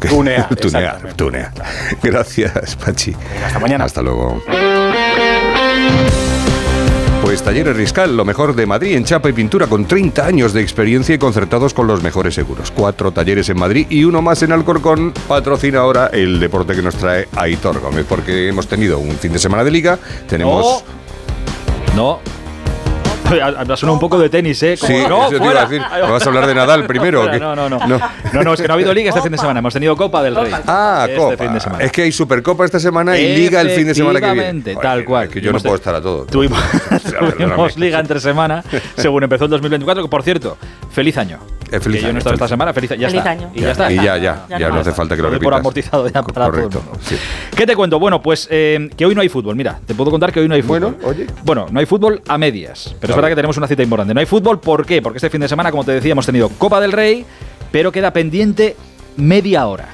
Tunear, 0.09 0.47
exactamente. 0.57 1.13
tunear. 1.15 1.51
Gracias, 2.01 2.75
Pachi. 2.75 3.15
hasta 3.45 3.59
mañana. 3.59 3.85
Hasta 3.85 4.01
luego. 4.01 4.41
Pues 7.21 7.41
Talleres 7.41 7.75
Riscal, 7.75 8.15
lo 8.15 8.23
mejor 8.23 8.55
de 8.55 8.65
Madrid 8.67 8.95
en 8.95 9.03
chapa 9.03 9.29
y 9.29 9.33
pintura 9.33 9.65
con 9.65 9.85
30 9.85 10.25
años 10.25 10.53
de 10.53 10.61
experiencia 10.61 11.15
y 11.15 11.17
concertados 11.17 11.73
con 11.73 11.87
los 11.87 12.03
mejores 12.03 12.35
seguros. 12.35 12.69
Cuatro 12.71 13.11
talleres 13.11 13.49
en 13.49 13.57
Madrid 13.57 13.87
y 13.89 14.03
uno 14.03 14.21
más 14.21 14.43
en 14.43 14.51
Alcorcón. 14.51 15.11
Patrocina 15.27 15.79
ahora 15.79 16.07
el 16.13 16.39
deporte 16.39 16.75
que 16.75 16.83
nos 16.83 16.95
trae 16.95 17.27
Aitor 17.35 17.79
Gómez, 17.79 18.05
porque 18.07 18.49
hemos 18.49 18.67
tenido 18.67 18.99
un 18.99 19.15
fin 19.17 19.33
de 19.33 19.39
semana 19.39 19.63
de 19.63 19.71
liga, 19.71 19.97
tenemos... 20.29 20.83
No. 21.95 22.19
Ha 23.25 23.77
sonado 23.77 23.93
un 23.93 23.99
poco 23.99 24.19
de 24.19 24.29
tenis, 24.29 24.61
¿eh? 24.63 24.77
Como, 24.79 24.91
Sí, 24.93 25.03
no, 25.07 25.27
eso 25.27 25.37
te 25.39 25.45
iba 25.45 25.61
a 25.61 25.65
decir. 25.65 25.81
¿Me 25.81 26.11
vas 26.11 26.25
a 26.25 26.29
hablar 26.29 26.47
de 26.47 26.55
Nadal 26.55 26.85
primero 26.85 27.19
o 27.19 27.23
Fuera, 27.23 27.37
qué? 27.37 27.43
No, 27.43 27.55
no, 27.55 27.69
no, 27.69 27.79
No. 27.87 27.99
no. 28.33 28.43
No, 28.43 28.53
es 28.53 28.61
que 28.61 28.67
no 28.67 28.73
ha 28.73 28.75
habido 28.75 28.93
liga 28.93 29.09
este 29.09 29.21
fin 29.21 29.31
de 29.31 29.37
semana. 29.37 29.59
Hemos 29.59 29.73
tenido 29.73 29.95
Copa 29.95 30.21
del 30.23 30.35
Rey. 30.35 30.51
Ah, 30.67 31.05
este 31.07 31.17
Copa. 31.17 31.37
fin 31.37 31.53
de 31.53 31.59
semana. 31.59 31.83
Es 31.83 31.91
que 31.91 32.03
hay 32.03 32.11
Supercopa 32.11 32.65
esta 32.65 32.79
semana 32.79 33.17
y 33.17 33.35
Liga 33.35 33.61
el 33.61 33.71
fin 33.71 33.87
de 33.87 33.95
semana 33.95 34.21
que 34.21 34.31
viene. 34.31 34.75
Tal 34.81 35.03
cual. 35.05 35.25
Es 35.25 35.29
que 35.33 35.41
yo 35.41 35.51
no 35.51 35.59
puedo 35.59 35.75
estar 35.75 35.95
a 35.95 36.01
todo. 36.01 36.25
Tuvimos, 36.35 36.59
tuvimos 37.37 37.77
liga 37.77 37.99
entre 37.99 38.19
semana, 38.19 38.63
según 38.97 39.23
empezó 39.23 39.45
el 39.45 39.51
2024, 39.51 40.03
que 40.03 40.09
por 40.09 40.23
cierto, 40.23 40.57
feliz 40.91 41.17
año. 41.17 41.39
Eh, 41.71 41.79
feliz 41.79 41.97
que 41.97 42.01
yo 42.03 42.07
año, 42.07 42.13
no 42.13 42.17
he 42.17 42.19
estado 42.19 42.35
esta 42.35 42.45
feliz 42.45 42.49
semana, 42.49 42.73
feliz, 42.73 42.89
ya 42.91 42.95
Feliz 42.95 43.13
está. 43.15 43.29
año. 43.31 43.51
Y 43.53 43.61
ya 43.61 43.71
está. 43.71 43.91
Y 43.91 43.95
ya, 43.95 44.17
ya, 44.17 44.45
ya, 44.57 44.69
no 44.69 44.79
hace 44.79 44.91
falta 44.91 45.15
que 45.15 45.21
lo 45.21 45.29
repitas. 45.29 45.45
por 45.45 45.53
amortizado 45.59 46.07
ya 46.07 46.21
para 46.23 46.45
Correcto. 46.45 46.69
todo 46.69 46.79
el 46.79 46.85
mundo. 46.85 46.99
sí. 47.03 47.15
¿Qué 47.55 47.65
te 47.65 47.75
cuento? 47.75 47.99
Bueno, 47.99 48.21
pues 48.21 48.47
eh, 48.51 48.89
que 48.95 49.05
hoy 49.05 49.15
no 49.15 49.21
hay 49.21 49.29
fútbol. 49.29 49.55
Mira, 49.55 49.79
te 49.85 49.93
puedo 49.95 50.11
contar 50.11 50.31
que 50.31 50.39
hoy 50.39 50.47
no 50.47 50.55
hay 50.55 50.61
fútbol. 50.61 50.95
Bueno, 51.01 51.07
oye. 51.07 51.27
Bueno, 51.43 51.65
no 51.71 51.79
hay 51.79 51.85
fútbol 51.85 52.21
a 52.27 52.37
medias. 52.37 52.95
Pero 52.99 53.13
es 53.13 53.15
verdad 53.15 53.29
que 53.29 53.35
tenemos 53.35 53.57
una 53.57 53.67
cita 53.67 53.83
importante. 53.83 54.13
No 54.13 54.19
hay 54.19 54.25
fútbol, 54.25 54.59
¿por 54.59 54.85
qué? 54.85 55.01
Porque 55.01 55.17
este 55.17 55.29
fin 55.29 55.41
de 55.41 55.47
semana, 55.47 55.71
como 55.71 55.83
te 55.83 55.91
decía, 55.93 56.11
hemos 56.11 56.25
tenido 56.25 56.49
Copa 56.49 56.79
del 56.79 56.91
Rey, 56.91 57.25
pero 57.71 57.91
queda 57.91 58.11
pendiente 58.11 58.75
media 59.17 59.65
hora. 59.67 59.87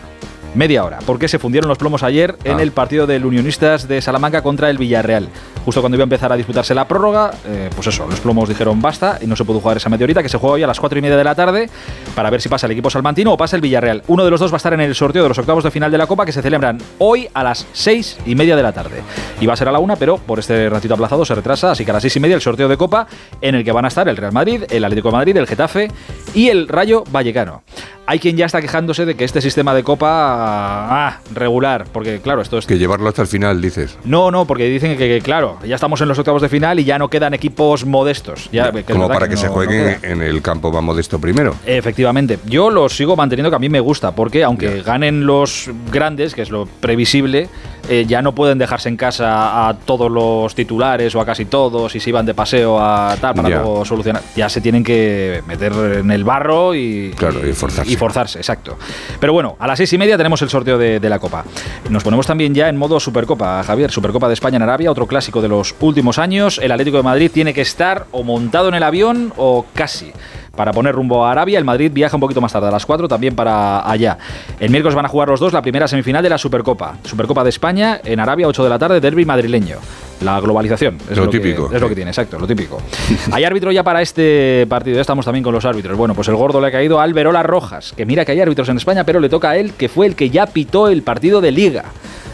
Media 0.54 0.84
hora, 0.84 1.00
porque 1.06 1.30
se 1.30 1.40
fundieron 1.40 1.70
los 1.70 1.78
plomos 1.78 2.04
ayer 2.04 2.36
en 2.44 2.58
Ah. 2.58 2.62
el 2.62 2.72
partido 2.74 3.08
del 3.08 3.26
Unionistas 3.26 3.88
de 3.88 4.02
Salamanca 4.02 4.42
contra 4.42 4.70
el 4.70 4.78
Villarreal. 4.78 5.30
Justo 5.64 5.80
cuando 5.82 5.96
iba 5.96 6.04
a 6.04 6.06
empezar 6.06 6.32
a 6.34 6.36
disputarse 6.36 6.76
la 6.76 6.88
prórroga, 6.88 7.32
eh, 7.48 7.70
pues 7.74 7.88
eso, 7.88 8.06
los 8.10 8.20
plomos 8.20 8.50
dijeron 8.50 8.82
basta 8.82 9.18
y 9.22 9.28
no 9.28 9.36
se 9.38 9.46
pudo 9.46 9.62
jugar 9.62 9.78
esa 9.78 9.88
media 9.90 10.04
horita, 10.04 10.22
que 10.22 10.28
se 10.30 10.38
juega 10.38 10.56
hoy 10.56 10.64
a 10.64 10.68
las 10.68 10.80
4 10.80 11.00
y 11.00 11.02
media 11.02 11.16
de 11.16 11.24
la 11.24 11.36
tarde 11.36 11.70
para 12.16 12.30
ver 12.30 12.42
si 12.42 12.50
pasa 12.50 12.66
el 12.66 12.74
equipo 12.74 12.90
salmantino 12.90 13.32
o 13.32 13.38
pasa 13.38 13.56
el 13.56 13.62
Villarreal. 13.62 14.04
Uno 14.08 14.26
de 14.26 14.32
los 14.32 14.40
dos 14.42 14.52
va 14.52 14.56
a 14.56 14.58
estar 14.58 14.74
en 14.74 14.82
el 14.82 14.94
sorteo 14.94 15.24
de 15.24 15.30
los 15.30 15.38
octavos 15.38 15.64
de 15.64 15.72
final 15.72 15.90
de 15.90 15.98
la 15.98 16.06
Copa 16.08 16.26
que 16.26 16.34
se 16.34 16.42
celebran 16.42 16.80
hoy 16.98 17.30
a 17.34 17.44
las 17.44 17.66
6 17.72 18.18
y 18.26 18.36
media 18.36 18.58
de 18.58 18.64
la 18.64 18.74
tarde. 18.74 19.02
Y 19.40 19.46
va 19.46 19.54
a 19.54 19.56
ser 19.56 19.70
a 19.70 19.72
la 19.72 19.80
una, 19.80 19.96
pero 19.96 20.18
por 20.18 20.40
este 20.40 20.70
ratito 20.70 20.96
aplazado 20.96 21.24
se 21.24 21.34
retrasa, 21.34 21.72
así 21.72 21.86
que 21.86 21.92
a 21.92 21.94
las 21.94 22.02
6 22.04 22.18
y 22.18 22.20
media 22.20 22.36
el 22.36 22.42
sorteo 22.42 22.68
de 22.68 22.76
Copa 22.76 23.08
en 23.40 23.56
el 23.56 23.64
que 23.64 23.72
van 23.72 23.86
a 23.86 23.88
estar 23.88 24.10
el 24.10 24.18
Real 24.18 24.34
Madrid, 24.34 24.64
el 24.70 24.84
Atlético 24.84 25.10
de 25.10 25.14
Madrid, 25.14 25.38
el 25.38 25.48
Getafe 25.48 25.90
y 26.34 26.50
el 26.50 26.68
Rayo 26.68 27.04
Vallecano. 27.10 27.64
Hay 28.08 28.20
quien 28.20 28.36
ya 28.36 28.48
está 28.48 28.60
quejándose 28.60 29.06
de 29.06 29.16
que 29.16 29.24
este 29.24 29.40
sistema 29.42 29.74
de 29.74 29.84
Copa, 29.84 30.41
ah, 30.44 31.20
regular, 31.34 31.86
porque 31.92 32.20
claro, 32.22 32.42
esto 32.42 32.58
es 32.58 32.66
Que 32.66 32.78
llevarlo 32.78 33.08
hasta 33.10 33.22
el 33.22 33.28
final, 33.28 33.62
dices. 33.62 33.98
no, 34.04 34.32
no, 34.32 34.46
porque 34.46 34.66
dicen 34.66 34.98
que, 34.98 35.08
que, 35.08 35.22
claro, 35.22 35.58
ya 35.66 35.76
estamos 35.76 36.02
en 36.02 36.08
los 36.08 36.18
octavos 36.20 36.42
de 36.42 36.50
final 36.50 36.80
y 36.80 36.84
ya 36.84 36.98
no 36.98 37.10
quedan 37.10 37.34
equipos 37.34 37.86
modestos. 37.86 38.50
Ya, 38.52 38.72
que 38.72 38.84
Como 38.84 39.08
para 39.08 39.28
que, 39.28 39.38
se 39.38 39.48
no- 39.48 39.56
no 39.56 39.62
en 39.64 40.22
el 40.22 40.42
campo 40.42 40.72
más 40.72 40.84
modesto 40.84 41.20
primero. 41.20 41.56
Efectivamente, 41.66 42.40
yo 42.46 42.70
lo 42.70 42.90
sigo 42.90 43.16
manteniendo 43.16 43.50
que 43.50 43.56
a 43.56 43.60
mí 43.60 43.70
me 43.70 43.80
gusta, 43.80 44.14
porque 44.14 44.44
aunque 44.44 44.82
ganen 44.82 45.26
los 45.26 45.70
grandes, 45.92 46.34
que 46.36 46.42
es 46.42 46.50
lo 46.50 46.66
previsible, 46.66 47.50
eh, 47.92 48.06
ya 48.08 48.22
no 48.22 48.34
pueden 48.34 48.58
dejarse 48.58 48.88
en 48.88 48.96
casa 48.96 49.68
a 49.68 49.74
todos 49.74 50.10
los 50.10 50.56
titulares 50.56 51.14
o 51.14 51.20
a 51.20 51.26
casi 51.26 51.44
todos 51.44 51.94
y 51.94 52.00
se 52.00 52.10
iban 52.10 52.26
de 52.26 52.34
paseo 52.34 52.80
a 52.80 53.18
tal 53.20 53.36
para 53.36 53.50
Ya. 53.50 53.56
luego 53.58 53.84
solucionar. 53.84 54.22
Ya 54.36 54.48
se 54.48 54.62
tienen 54.62 54.82
que 54.84 55.44
meter 55.46 55.74
en 56.00 56.10
el 56.10 56.24
barro 56.24 56.74
y, 56.74 57.12
Claro, 57.18 57.46
y 57.46 57.52
forzarse. 57.52 57.92
y 57.92 57.96
forzarse, 57.98 58.40
exacto. 58.40 58.78
Pero 59.20 59.34
bueno, 59.34 59.58
a 59.60 59.68
las 59.68 59.78
seis 59.78 59.92
y 59.92 59.98
media 59.98 60.16
tenemos 60.16 60.42
el 60.42 60.50
sorteo 60.50 60.78
de, 60.78 61.02
de 61.02 61.10
la 61.10 61.20
Copa. 61.20 61.44
Nos 61.90 62.04
ponemos 62.04 62.26
también 62.26 62.54
ya 62.56 62.70
en 62.70 62.78
modo 62.78 62.98
Supercopa, 63.00 63.62
Javier. 63.64 63.92
Supercopa 63.92 64.28
de 64.30 64.36
España 64.36 64.56
en 64.56 64.62
Arabia, 64.64 64.90
otro 64.90 65.06
clásico 65.06 65.42
de 65.42 65.50
los 65.50 65.76
últimos 65.82 66.18
años. 66.18 66.60
El 66.64 66.72
Atlético 66.72 66.96
de 66.98 67.04
Madrid 67.04 67.30
tiene 67.34 67.54
que 67.54 67.62
estar 67.62 68.06
o 68.12 68.24
montado 68.24 68.70
en 68.70 68.76
el 68.76 68.84
avión 68.84 69.34
o 69.36 69.66
casi. 69.74 70.14
Para 70.56 70.74
poner 70.74 70.94
rumbo 70.94 71.26
a 71.26 71.32
Arabia, 71.32 71.58
el 71.58 71.64
Madrid 71.64 71.92
viaja 71.94 72.18
un 72.18 72.20
poquito 72.20 72.42
más 72.42 72.52
tarde, 72.52 72.68
a 72.68 72.72
las 72.72 72.86
4, 72.86 73.08
también 73.08 73.36
para 73.36 73.90
allá. 73.90 74.18
El 74.60 74.70
miércoles 74.70 74.96
van 74.96 75.06
a 75.06 75.08
jugar 75.10 75.30
los 75.30 75.40
dos 75.40 75.54
la 75.54 75.62
primera 75.62 75.88
semifinal 75.88 76.22
de 76.22 76.30
la 76.30 76.38
Supercopa. 76.38 76.98
Supercopa 77.04 77.44
de 77.44 77.50
España 77.50 78.02
en 78.04 78.20
Arabia, 78.20 78.48
8 78.48 78.64
de 78.64 78.70
la 78.70 78.78
tarde, 78.78 79.00
derby 79.00 79.24
madrileño. 79.24 79.78
La 80.22 80.40
globalización. 80.40 80.98
Es 81.10 81.18
Lo 81.18 81.30
típico, 81.30 81.70
es 81.74 81.82
lo 81.82 81.88
que 81.88 81.96
tiene, 81.96 82.12
exacto, 82.12 82.38
lo 82.38 82.46
típico. 82.46 82.80
Hay 83.32 83.44
árbitro 83.44 83.72
ya 83.72 83.82
para 83.84 84.02
este 84.02 84.68
partido, 84.68 84.96
ya 84.96 85.02
estamos 85.02 85.26
también 85.26 85.44
con 85.44 85.54
los 85.54 85.66
árbitros. 85.66 85.98
Bueno, 85.98 86.14
pues 86.14 86.28
el 86.28 86.36
gordo 86.36 86.60
le 86.60 86.68
ha 86.68 86.72
caído 86.72 87.00
a 87.00 87.04
Alberola 87.04 87.44
Rojas, 87.44 87.94
que 87.96 88.06
mira 88.06 88.26
que 88.26 88.34
hay 88.34 88.42
árbitros 88.42 88.70
en 88.70 88.78
España, 88.78 89.04
pero 89.04 89.20
le 89.20 89.30
toca 89.30 89.52
a 89.52 89.58
él, 89.58 89.74
que 89.74 89.90
fue 89.90 90.06
el 90.06 90.16
que 90.16 90.30
ya 90.30 90.46
pitó 90.46 90.90
el 90.90 91.02
partido 91.02 91.42
de 91.42 91.52
Liga. 91.52 91.86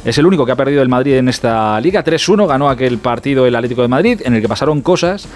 Es 0.05 0.17
el 0.17 0.25
único 0.25 0.45
que 0.45 0.53
ha 0.53 0.55
perdido 0.55 0.81
el 0.81 0.87
Madrid 0.87 1.15
en 1.15 1.27
esta 1.27 1.79
liga. 1.81 2.03
3-1 2.03 2.47
ganó 2.47 2.69
aquel 2.69 2.97
partido 2.97 3.45
el 3.45 3.53
Atlético 3.55 3.81
de 3.81 3.89
Madrid, 3.89 4.21
en 4.23 4.35
el 4.35 4.41
que 4.41 4.47
pasaron 4.47 4.81
cosas 4.81 5.27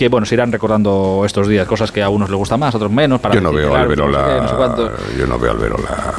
que, 0.00 0.08
bueno, 0.08 0.24
se 0.24 0.34
irán 0.34 0.50
recordando 0.50 1.24
estos 1.26 1.46
días. 1.46 1.66
Cosas 1.68 1.92
que 1.92 2.02
a 2.02 2.08
unos 2.08 2.30
les 2.30 2.38
gustan 2.38 2.58
más, 2.58 2.72
a 2.72 2.78
otros 2.78 2.90
menos. 2.90 3.20
Para 3.20 3.34
Yo 3.34 3.42
no 3.42 3.52
veo 3.52 3.68
que 3.68 3.74
el 3.74 3.76
al 3.76 3.82
árbitro 3.84 4.06
no 4.08 4.12
sé 4.12 4.18
Verola. 4.18 4.34
qué, 4.34 4.40
no 4.40 4.48
sé 4.48 4.54
cuánto. 4.54 4.90
yo 5.18 5.26
no 5.26 5.38
veo 5.38 5.50
al 5.50 5.58
Verola. 5.58 6.14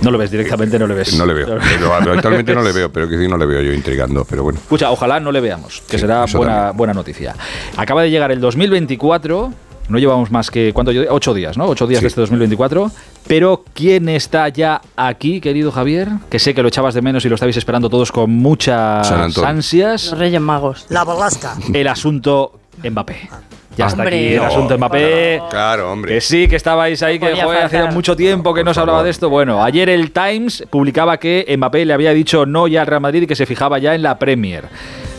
No 0.00 0.10
lo 0.12 0.18
ves 0.18 0.30
directamente, 0.30 0.78
no 0.78 0.86
le 0.86 0.94
ves. 0.94 1.18
No 1.18 1.26
le 1.26 1.34
veo. 1.34 1.46
Pero 1.46 1.92
actualmente 1.92 2.54
no 2.54 2.62
le 2.62 2.70
veo, 2.78 2.92
pero 2.92 3.08
que 3.08 3.18
sí 3.18 3.26
no 3.26 3.36
le 3.36 3.46
veo 3.46 3.60
yo 3.62 3.72
intrigando. 3.72 4.24
Pero 4.24 4.44
bueno. 4.44 4.60
Escucha, 4.60 4.92
ojalá 4.92 5.18
no 5.18 5.32
le 5.32 5.40
veamos, 5.40 5.82
que 5.88 5.98
será 5.98 6.24
buena, 6.32 6.54
también. 6.54 6.76
buena 6.76 6.94
noticia. 6.94 7.34
Acaba 7.76 8.02
de 8.02 8.10
llegar 8.10 8.30
el 8.30 8.40
2024, 8.40 9.52
no 9.88 9.98
llevamos 9.98 10.30
más 10.30 10.48
que, 10.52 10.72
¿cuánto? 10.72 10.92
yo- 10.92 11.02
Ocho 11.10 11.34
días, 11.34 11.58
¿no? 11.58 11.66
Ocho 11.66 11.88
días 11.88 12.00
de 12.02 12.06
este 12.06 12.20
2024. 12.20 12.92
Pero 13.26 13.64
¿quién 13.74 14.08
está 14.08 14.48
ya 14.50 14.80
aquí, 14.94 15.40
querido 15.40 15.72
Javier? 15.72 16.10
Que 16.30 16.38
sé 16.38 16.54
que 16.54 16.62
lo 16.62 16.68
echabas 16.68 16.94
de 16.94 17.02
menos 17.02 17.24
y 17.24 17.28
lo 17.28 17.34
estabais 17.34 17.56
esperando 17.56 17.90
todos 17.90 18.12
con 18.12 18.30
muchas 18.30 19.10
ansias. 19.10 20.10
Los 20.10 20.18
Reyes 20.20 20.40
Magos. 20.40 20.86
La 20.90 21.02
Borrasca. 21.02 21.56
El 21.74 21.88
asunto 21.88 22.60
Mbappé. 22.82 23.28
Ya 23.76 23.86
está 23.88 24.02
Hombre. 24.02 24.16
aquí 24.16 24.26
el 24.34 24.36
No, 24.40 24.44
asunto 24.46 24.78
Mbappé. 24.78 25.42
Claro, 25.50 25.92
hombre. 25.92 26.14
Que 26.14 26.20
sí, 26.22 26.48
que 26.48 26.56
estabais 26.56 27.02
ahí, 27.02 27.18
que 27.18 27.34
joder, 27.36 27.64
hacía 27.64 27.86
mucho 27.90 28.16
tiempo 28.16 28.54
que 28.54 28.64
no 28.64 28.72
se 28.72 28.80
hablaba 28.80 29.02
de 29.02 29.10
esto. 29.10 29.28
Bueno, 29.28 29.62
ayer 29.62 29.88
el 29.90 30.12
Times 30.12 30.64
publicaba 30.70 31.18
que 31.18 31.44
Mbappé 31.58 31.84
le 31.84 31.92
había 31.92 32.12
dicho 32.12 32.46
no 32.46 32.68
ya 32.68 32.80
al 32.82 32.86
Real 32.86 33.02
Madrid 33.02 33.22
y 33.22 33.26
que 33.26 33.36
se 33.36 33.44
fijaba 33.44 33.78
ya 33.78 33.94
en 33.94 34.02
la 34.02 34.18
Premier. 34.18 34.64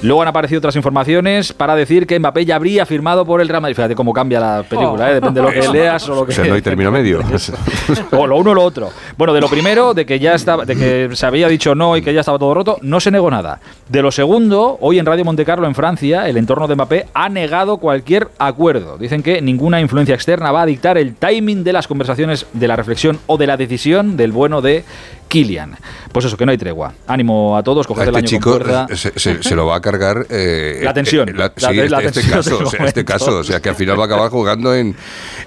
Luego 0.04 0.22
han 0.22 0.28
aparecido 0.28 0.60
otras 0.60 0.76
informaciones 0.76 1.54
para 1.54 1.76
decir 1.76 2.06
que 2.06 2.20
Mbappé 2.20 2.46
ya 2.46 2.56
habría 2.56 2.86
firmado 2.86 3.26
por 3.26 3.42
el 3.42 3.50
Real 3.50 3.62
Madrid. 3.62 3.76
Fíjate 3.76 3.96
cómo 3.96 4.14
cambia 4.14 4.40
la 4.40 4.64
película, 4.64 5.10
¿eh? 5.10 5.16
depende 5.16 5.42
de 5.42 5.48
lo 5.48 5.52
que 5.52 5.68
leas 5.74 6.08
o 6.08 6.16
lo 6.16 6.22
O 6.22 6.26
que. 6.26 6.34
sea, 6.34 6.46
no 6.46 6.54
hay 6.54 6.62
término 6.62 6.92
medio. 6.92 7.22
o 8.12 8.28
lo 8.28 8.38
uno 8.38 8.52
o 8.52 8.54
lo 8.54 8.64
otro. 8.64 8.90
Bueno, 9.18 9.34
de 9.34 9.42
lo 9.42 9.50
primero, 9.50 9.96
de 9.96 10.06
que 10.06 10.20
ya 10.20 10.36
estaba, 10.36 10.66
de 10.66 10.76
que 10.76 11.16
se 11.16 11.26
había 11.26 11.48
dicho 11.48 11.74
no 11.74 11.98
y 11.98 12.04
que 12.04 12.14
ya 12.14 12.20
estaba 12.20 12.38
todo 12.38 12.54
roto, 12.54 12.78
no 12.82 13.00
se 13.00 13.10
negó 13.10 13.32
nada. 13.32 13.60
De 13.90 14.04
lo 14.04 14.12
segundo, 14.12 14.78
hoy 14.82 15.00
en 15.00 15.06
Radio 15.06 15.26
Montecarlo 15.26 15.66
en 15.66 15.74
Francia, 15.74 16.28
el 16.30 16.38
entorno 16.38 16.68
de 16.68 16.76
Mbappé 16.76 17.08
ha 17.16 17.30
negado 17.30 17.78
cualquier 17.78 18.28
acuerdo. 18.38 18.98
Dicen 19.00 19.24
que 19.24 19.42
ninguna 19.42 19.82
influencia 19.82 20.14
externa 20.14 20.52
va 20.52 20.62
a 20.62 20.66
dictar 20.68 20.98
el 21.00 21.16
timing 21.16 21.64
de 21.64 21.74
las 21.74 21.88
conversaciones, 21.88 22.46
de 22.54 22.68
la 22.68 22.76
reflexión 22.76 23.18
o 23.26 23.38
de 23.38 23.48
la 23.48 23.58
decisión 23.58 24.16
del 24.16 24.32
bueno 24.32 24.62
de 24.62 24.84
Kylian. 25.28 25.76
Pues 26.12 26.26
eso, 26.26 26.38
que 26.38 26.46
no 26.46 26.52
hay 26.52 26.58
tregua. 26.58 26.94
Ánimo 27.08 27.58
a 27.58 27.64
todos, 27.64 27.86
coged 27.86 28.04
el 28.04 28.08
este 28.10 28.18
año 28.20 28.28
chico 28.28 28.60
con 28.60 28.70
eh, 28.92 28.96
se, 28.96 29.12
se- 29.20 29.44
se 29.44 29.56
lo 29.56 29.66
va 29.68 29.76
a 29.76 29.82
cargar. 29.82 30.26
eh, 30.30 30.80
La 30.84 30.94
tensión. 30.94 31.30
eh, 31.30 31.34
la- 31.34 31.52
La- 31.56 31.70
sí, 31.70 31.76
la 31.76 31.84
este, 31.84 31.96
este 32.08 32.12
tensión 32.22 32.38
caso. 32.38 32.58
del 32.58 32.66
o 32.68 32.70
sea, 32.70 32.86
este 32.86 33.06
caso. 33.06 33.38
O 33.40 33.44
sea, 33.44 33.60
que 33.60 33.70
al 33.70 33.76
final 33.76 34.00
va 34.00 34.04
a 34.04 34.06
acabar 34.08 34.30
jugando 34.32 34.74
en, 34.74 34.96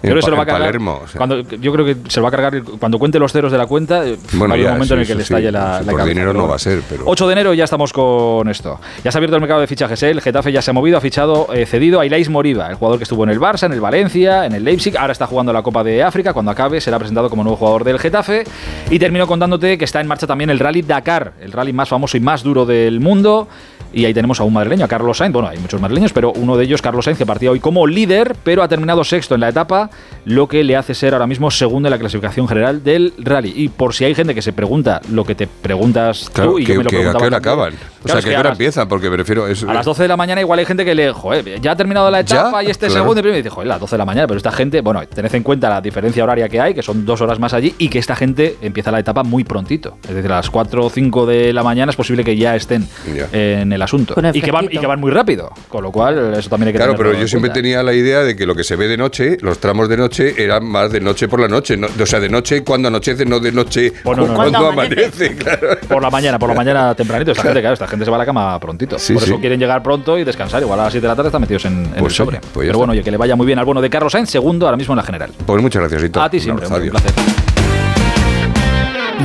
en, 0.03 0.21
Pa- 0.21 0.29
en. 0.31 0.47
Palermo. 0.47 1.01
o 1.05 1.09
sea. 1.09 1.17
cuando, 1.19 1.41
yo 1.41 1.73
creo 1.73 1.85
que 1.85 1.97
se 2.09 2.21
lo 2.21 2.25
va 2.25 2.29
a 2.29 2.33
cargar 2.33 2.63
cuando 2.63 2.99
cuente 2.99 3.19
los 3.19 3.33
ceros 3.33 3.51
de 3.53 3.59
la 3.59 3.67
cuenta. 3.67 4.07
eh, 4.07 4.17
Bueno, 4.35 4.55
ya, 4.57 4.67
un 4.69 4.73
momento 4.75 4.95
en 4.95 5.01
el 5.01 5.07
que 5.07 5.15
le 5.15 5.23
eso 5.23 5.29
sí. 5.29 5.35
estalle 5.35 5.51
la, 5.53 5.79
Sí, 5.81 5.85
la 5.87 5.91
por 5.93 6.01
cabeza, 6.01 6.09
dinero 6.15 6.33
no 6.35 6.49
va 6.49 6.57
a 6.57 6.59
ser, 6.59 6.83
pero- 6.89 7.03
8 7.07 7.27
de 7.27 7.33
enero 7.33 7.55
ya 7.55 7.65
estamos 7.65 7.93
con 7.93 8.49
esto. 8.49 8.81
Ya 9.05 9.11
se 9.11 9.17
ha 9.17 9.21
abierto 9.21 9.37
el 9.37 9.41
mercado 9.43 9.61
de 9.61 9.67
fichajes. 9.67 10.03
¿eh? 10.03 10.11
El 10.11 10.21
Getafe 10.21 10.53
ya 10.53 10.63
se 10.63 10.71
ha 10.71 10.75
movido, 10.75 10.99
ha 10.99 11.01
fichado, 11.01 11.49
eh, 11.55 11.67
cedido 11.67 12.01
a 12.01 12.07
Ilais 12.07 12.29
Moriba, 12.29 12.69
el 12.69 12.75
jugador 12.77 12.99
que 12.99 13.05
estuvo 13.05 13.25
en 13.25 13.31
el 13.31 13.41
Barça, 13.41 13.65
en 13.67 13.73
el 13.73 13.81
Valencia, 13.81 14.47
en 14.47 14.53
el 14.53 14.65
Leipzig. 14.65 14.97
Ahora 14.97 15.13
está 15.13 15.27
jugando 15.27 15.53
la 15.53 15.63
Copa 15.63 15.83
de 15.85 16.03
África. 16.03 16.33
Cuando 16.33 16.51
acabe 16.51 16.81
será 16.81 16.99
presentado 16.99 17.31
como 17.31 17.43
nuevo 17.43 17.57
jugador 17.57 17.85
del 17.85 17.99
Getafe. 17.99 18.45
Y 18.91 18.99
termino 18.99 19.27
contándote 19.27 19.70
que 19.79 19.85
está 19.85 20.01
en 20.01 20.07
marcha 20.07 20.27
también 20.27 20.51
el 20.51 20.59
Rally 20.59 20.83
Dakar, 20.83 21.33
el 21.41 21.53
rally 21.53 21.73
más 21.73 21.89
famoso 21.89 22.17
y 22.17 22.21
más 22.21 22.43
duro 22.43 22.65
del 22.67 23.01
mundo. 23.01 23.49
Y 23.93 24.05
ahí 24.05 24.15
tenemos 24.15 24.39
a 24.39 24.45
un 24.45 24.53
madrileño, 24.53 24.85
a 24.85 24.89
Carlos 24.89 25.19
Sainz. 25.19 25.33
Bueno, 25.33 25.49
hay 25.49 25.59
muchos 25.59 25.81
madrileños, 25.81 26.13
pero 26.13 26.31
uno 26.33 26.57
de 26.57 26.63
ellos, 26.65 26.81
Carlos 26.81 27.05
Sainz, 27.07 27.19
que 27.19 27.27
partía 27.27 27.51
hoy 27.51 27.59
como 27.59 27.89
líder, 27.89 28.37
pero 28.45 28.63
ha 28.63 28.69
terminado 28.69 29.03
sexto 29.03 29.35
en 29.35 29.41
la 29.41 29.49
etapa, 29.49 29.91
lo 30.25 30.47
que 30.49 30.63
le 30.63 30.77
hace 30.77 30.95
ser 30.95 31.13
ahora 31.13 31.27
mismo 31.27 31.51
segundo 31.51 31.89
en 31.89 31.91
la 31.91 31.99
clasificación 31.99 32.47
general 32.47 32.85
del 32.85 33.13
rally. 33.19 33.53
Y 33.57 33.69
por 33.69 33.93
si 33.93 34.05
hay 34.05 34.15
gente 34.15 34.33
que 34.33 34.43
se 34.43 34.53
pregunta 34.53 35.01
lo 35.11 35.25
que 35.25 35.35
te 35.35 35.49
preguntas 35.49 36.31
Claro, 36.33 36.53
tú 36.53 36.59
y 36.61 36.65
que, 36.67 36.75
yo 36.75 36.79
me 36.79 36.85
lo 36.85 36.91
que 36.91 36.97
a 37.09 37.13
qué 37.15 37.25
hora 37.25 37.37
acaban. 37.39 37.75
O 38.05 38.09
sea, 38.09 38.21
es 38.21 38.25
qué 38.25 38.31
hora 38.31 38.45
las- 38.51 38.53
empiezan, 38.53 38.89
porque 38.89 39.11
prefiero. 39.11 39.49
Es, 39.49 39.65
a 39.65 39.75
las 39.75 39.85
12 39.85 40.03
de 40.03 40.09
la 40.09 40.17
mañana 40.17 40.41
igual 40.41 40.61
hay 40.61 40.67
gente 40.67 40.85
que 40.85 40.95
le, 40.95 41.13
joder, 41.13 41.61
ya 41.61 41.73
ha 41.73 41.77
terminado 41.77 42.09
la 42.13 42.21
¿Ya? 42.21 42.43
etapa 42.43 42.63
y 42.63 42.67
este 42.71 42.87
Claro. 42.87 43.03
segundo 43.03 43.19
y 43.19 43.23
primero 43.23 43.39
y 43.39 43.43
dice, 43.43 43.51
joder, 43.51 43.67
las 43.67 43.81
12 43.81 43.95
de 43.95 43.99
la 43.99 44.05
mañana, 44.05 44.27
pero 44.29 44.37
esta 44.39 44.53
gente, 44.53 44.83
bueno, 44.83 45.03
tened 45.09 45.35
en 45.35 45.43
cuenta 45.43 45.69
la 45.69 45.81
diferencia 45.81 46.23
horaria 46.23 46.49
que 46.49 46.61
hay, 46.61 46.75
que 46.75 46.83
son 46.83 47.05
dos 47.05 47.21
horas 47.23 47.41
más 47.41 47.55
allí, 47.55 47.75
y 47.79 47.89
que 47.89 47.99
esta 47.99 48.15
gente 48.15 48.57
empieza 48.63 48.93
la 48.93 49.01
etapa 49.01 49.25
muy 49.25 49.43
prontito. 49.61 49.97
Es 50.09 50.15
decir, 50.15 50.31
a 50.33 50.37
las 50.37 50.51
4 50.51 50.85
o 50.85 50.91
5 50.91 51.27
de 51.27 51.53
la 51.53 51.63
mañana 51.63 51.91
es 51.91 51.97
posible 51.97 52.25
que 52.25 52.37
ya 52.37 52.57
estén 52.57 52.87
Ya. 53.15 53.29
en 53.33 53.73
el 53.73 53.83
asunto. 53.83 54.15
El 54.19 54.35
Y 54.37 54.41
que, 54.43 54.51
van, 54.51 54.67
y 54.71 54.79
que 54.79 54.87
van 54.87 55.01
muy 55.01 55.11
rápido, 55.11 55.51
con 55.69 55.83
lo 55.83 55.93
cual 55.93 56.35
eso 56.35 56.49
también 56.49 56.69
hay 56.69 56.73
que 56.73 56.79
Claro, 56.79 56.95
pero 56.97 57.13
yo 57.13 57.27
siempre 57.29 57.51
cuenta. 57.51 57.55
tenía 57.55 57.83
la 57.83 57.93
idea 57.93 58.21
de 58.21 58.35
que 58.37 58.47
lo 58.47 58.55
que 58.55 58.65
se 58.65 58.77
ve 58.77 58.89
de 58.89 58.97
noche, 58.97 59.37
los 59.41 59.59
tramos 59.59 59.89
de 59.89 59.97
noche, 59.97 60.43
eran 60.43 60.65
más 60.65 60.91
de 60.93 61.01
noche 61.01 61.29
por 61.29 61.41
la 61.41 61.49
noche. 61.49 61.77
no- 61.77 61.87
o 62.03 62.07
sea, 62.07 62.21
de 62.21 62.29
noche 62.29 62.63
cuando 62.65 62.89
anochece, 62.89 63.25
no 63.25 63.39
de 63.41 63.53
noche 63.53 63.93
Bueno, 64.05 64.23
no, 64.23 64.29
no. 64.29 64.35
cuando 64.35 64.59
Cuando 64.59 64.83
amanece. 64.83 65.37
Claro. 65.41 65.69
Por 65.89 66.03
la 66.03 66.11
mañana, 66.11 66.39
por 66.39 66.49
la 66.49 66.55
mañana 66.55 66.95
tempranito. 66.95 67.31
Esta 67.33 67.43
gente, 67.45 67.61
claro, 67.61 67.75
esta 67.75 67.87
gente 67.87 68.05
se 68.05 68.11
va 68.11 68.17
a 68.17 68.21
la 68.21 68.27
cama 68.27 68.59
prontito. 68.59 68.99
Sí, 68.99 69.15
por 69.15 69.23
eso 69.23 69.35
sí. 69.35 69.41
quieren 69.41 69.59
llegar 69.61 69.83
pronto 69.83 70.19
y 70.19 70.25
descansar. 70.25 70.63
Igual 70.63 70.81
a 70.81 70.85
las 70.85 70.93
7 70.93 71.03
de 71.03 71.09
la 71.09 71.17
tarde 71.17 71.29
están 71.29 71.41
metidos 71.41 71.65
en, 71.67 71.73
en 71.85 71.93
el 71.95 72.01
Pues 72.01 72.13
sí, 72.13 72.17
sobre. 72.19 72.41
pues 72.53 72.67
Pero 72.67 72.79
bueno, 72.79 72.93
oye, 72.93 73.03
que 73.03 73.11
le 73.11 73.17
vaya 73.17 73.37
muy 73.37 73.47
bien 73.47 73.59
al 73.59 73.65
bueno 73.65 73.81
de 73.81 73.91
Carlos 73.91 74.13
Sainz, 74.13 74.31
segundo 74.31 74.67
ahora 74.67 74.77
mismo 74.77 74.95
en 74.95 74.97
la 74.99 75.03
general. 75.03 75.31
Pues 75.47 75.63
muchas 75.63 75.81
gracias, 75.81 76.03
Hito. 76.05 76.21
A 76.23 76.31
ti 76.31 76.41
siempre, 76.41 76.67
un 76.67 76.73
placer. 76.91 77.50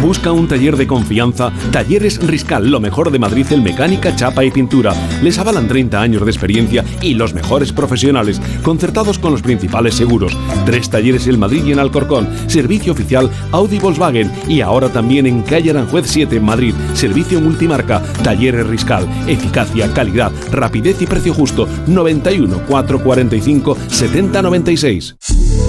Busca 0.01 0.31
un 0.31 0.47
taller 0.47 0.77
de 0.77 0.87
confianza. 0.87 1.51
Talleres 1.71 2.19
Riscal, 2.25 2.69
lo 2.69 2.79
mejor 2.79 3.11
de 3.11 3.19
Madrid 3.19 3.47
en 3.51 3.63
mecánica, 3.63 4.15
chapa 4.15 4.43
y 4.43 4.51
pintura. 4.51 4.93
Les 5.21 5.37
avalan 5.39 5.67
30 5.67 5.99
años 5.99 6.23
de 6.25 6.31
experiencia 6.31 6.83
y 7.01 7.13
los 7.13 7.33
mejores 7.33 7.71
profesionales, 7.71 8.41
concertados 8.63 9.19
con 9.19 9.31
los 9.31 9.41
principales 9.41 9.95
seguros. 9.95 10.37
Tres 10.65 10.89
talleres 10.89 11.27
en 11.27 11.39
Madrid 11.39 11.63
y 11.65 11.71
en 11.71 11.79
Alcorcón. 11.79 12.29
Servicio 12.47 12.93
oficial 12.93 13.29
Audi 13.51 13.79
Volkswagen 13.79 14.31
y 14.47 14.61
ahora 14.61 14.89
también 14.89 15.25
en 15.25 15.41
calle 15.41 15.71
Aranjuez 15.71 16.05
7 16.07 16.35
en 16.35 16.45
Madrid. 16.45 16.75
Servicio 16.93 17.41
multimarca. 17.41 18.01
Talleres 18.23 18.67
Riscal. 18.67 19.07
Eficacia, 19.27 19.91
calidad, 19.93 20.31
rapidez 20.51 21.01
y 21.01 21.07
precio 21.07 21.33
justo. 21.33 21.67
91 21.87 22.59
445 22.67 23.77
7096. 23.87 25.15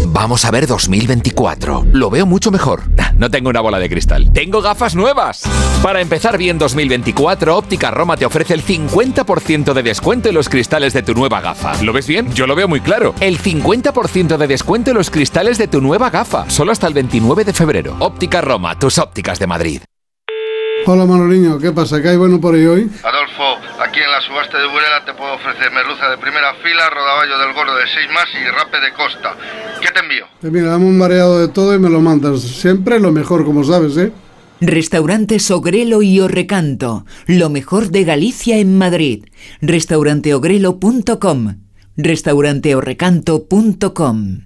Vamos 0.08 0.46
a 0.46 0.50
ver 0.50 0.66
2024. 0.66 1.88
Lo 1.92 2.08
veo 2.08 2.24
mucho 2.24 2.50
mejor. 2.50 2.84
No 3.18 3.30
tengo 3.30 3.50
una 3.50 3.60
bola 3.60 3.78
de 3.78 3.88
cristal. 3.88 4.15
Tengo 4.24 4.62
gafas 4.62 4.94
nuevas. 4.94 5.42
Para 5.82 6.00
empezar 6.00 6.38
bien 6.38 6.58
2024, 6.58 7.56
Óptica 7.56 7.90
Roma 7.90 8.16
te 8.16 8.26
ofrece 8.26 8.54
el 8.54 8.64
50% 8.64 9.72
de 9.72 9.82
descuento 9.82 10.28
en 10.28 10.34
los 10.34 10.48
cristales 10.48 10.92
de 10.92 11.02
tu 11.02 11.14
nueva 11.14 11.40
gafa. 11.40 11.80
¿Lo 11.82 11.92
ves 11.92 12.06
bien? 12.06 12.32
Yo 12.32 12.46
lo 12.46 12.54
veo 12.54 12.68
muy 12.68 12.80
claro. 12.80 13.14
El 13.20 13.38
50% 13.38 14.36
de 14.36 14.46
descuento 14.46 14.90
en 14.90 14.96
los 14.96 15.10
cristales 15.10 15.58
de 15.58 15.68
tu 15.68 15.80
nueva 15.80 16.10
gafa. 16.10 16.48
Solo 16.48 16.72
hasta 16.72 16.86
el 16.86 16.94
29 16.94 17.44
de 17.44 17.52
febrero. 17.52 17.96
Óptica 17.98 18.40
Roma, 18.40 18.78
tus 18.78 18.98
ópticas 18.98 19.38
de 19.38 19.46
Madrid. 19.46 19.80
Hola 20.88 21.04
Manoliño, 21.04 21.58
¿qué 21.58 21.72
pasa? 21.72 22.00
¿Qué 22.00 22.10
hay 22.10 22.16
bueno 22.16 22.40
por 22.40 22.54
ahí 22.54 22.64
hoy? 22.64 22.88
Adolfo, 23.02 23.60
aquí 23.96 24.04
en 24.04 24.10
la 24.10 24.20
subasta 24.20 24.58
de 24.58 24.66
Burela 24.66 25.06
te 25.06 25.14
puedo 25.14 25.32
ofrecer 25.32 25.72
merluza 25.72 26.10
de 26.10 26.18
primera 26.18 26.52
fila, 26.62 26.90
rodaballo 26.90 27.38
del 27.38 27.54
gordo 27.54 27.74
de 27.76 27.86
6 27.86 28.10
más 28.12 28.26
y 28.34 28.44
rape 28.50 28.78
de 28.78 28.92
costa. 28.92 29.34
¿Qué 29.80 29.88
te 29.88 30.00
envío? 30.00 30.26
Pues 30.38 30.52
mira, 30.52 30.66
dame 30.66 30.84
un 30.84 30.98
mareado 30.98 31.40
de 31.40 31.48
todo 31.48 31.74
y 31.74 31.78
me 31.78 31.88
lo 31.88 32.02
mandas. 32.02 32.42
Siempre 32.42 33.00
lo 33.00 33.10
mejor, 33.10 33.46
como 33.46 33.64
sabes, 33.64 33.96
¿eh? 33.96 34.12
Restaurantes 34.60 35.50
Ogrelo 35.50 36.02
y 36.02 36.20
Orrecanto, 36.20 37.06
lo 37.26 37.48
mejor 37.48 37.88
de 37.88 38.04
Galicia 38.04 38.58
en 38.58 38.76
Madrid. 38.76 39.24
Restauranteogrelo.com, 39.62 41.56
restauranteorrecanto.com. 41.96 44.45